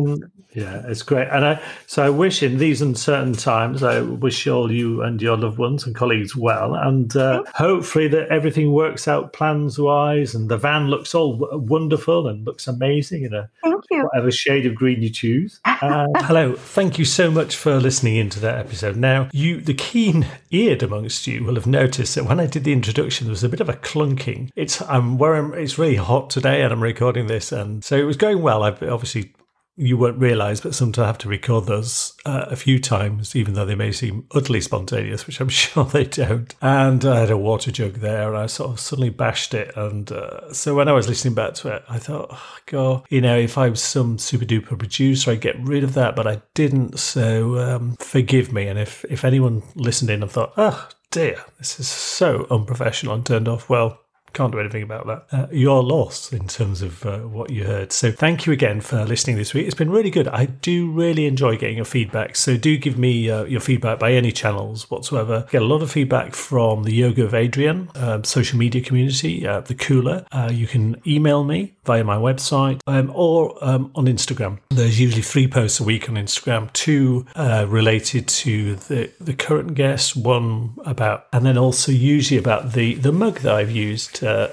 [0.55, 4.73] yeah it's great and i so i wish in these uncertain times i wish all
[4.73, 9.33] you and your loved ones and colleagues well and uh, hopefully that everything works out
[9.33, 14.03] plans wise and the van looks all wonderful and looks amazing in a thank you
[14.05, 18.41] whatever shade of green you choose uh, hello thank you so much for listening into
[18.41, 22.47] that episode now you the keen eared amongst you will have noticed that when I
[22.47, 24.51] did the introduction, there was a bit of a clunking.
[24.55, 28.17] It's I'm I'm, it's really hot today, and I'm recording this, and so it was
[28.17, 28.63] going well.
[28.63, 29.35] I've obviously
[29.77, 33.55] you won't realize, but sometimes I have to record those uh, a few times, even
[33.55, 36.55] though they may seem utterly spontaneous, which I'm sure they don't.
[36.63, 39.77] And I had a water jug there, and I sort of suddenly bashed it.
[39.77, 43.21] And uh, so when I was listening back to it, I thought, oh, God, you
[43.21, 46.41] know, if I was some super duper producer, I'd get rid of that, but I
[46.55, 46.99] didn't.
[47.01, 48.69] So um, forgive me.
[48.69, 53.25] And if if anyone listened in and thought, oh dear, this is so unprofessional and
[53.25, 54.01] turned off, well,
[54.35, 55.27] can't do anything about that.
[55.33, 57.93] Uh, you're lost in terms of uh, what you heard.
[57.93, 59.67] So thank you again for listening this week.
[59.67, 60.29] It's been really good.
[60.29, 62.37] I do really enjoy getting your feedback.
[62.37, 65.47] So do give me uh, your feedback by any channels whatsoever.
[65.51, 69.75] Get a lot of feedback from the Yoga of Adrian um, social media community, the
[69.75, 70.27] Cooler.
[70.33, 74.59] Uh, you can email me via my website um, or um, on Instagram.
[74.71, 79.75] There's usually three posts a week on Instagram, two uh, related to the, the current
[79.75, 84.49] guest, one about, and then also usually about the, the mug that I've used uh,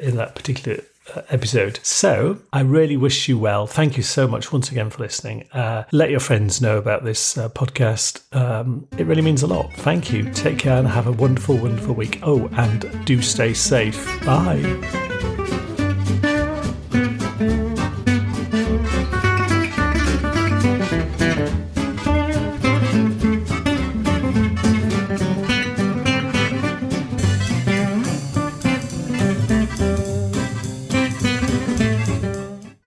[0.00, 0.82] in that particular
[1.14, 1.80] uh, episode.
[1.82, 3.66] So I really wish you well.
[3.66, 5.48] Thank you so much once again for listening.
[5.52, 8.22] Uh, let your friends know about this uh, podcast.
[8.34, 9.72] Um, it really means a lot.
[9.74, 10.30] Thank you.
[10.32, 12.20] Take care and have a wonderful, wonderful week.
[12.22, 14.04] Oh, and do stay safe.
[14.24, 15.60] Bye.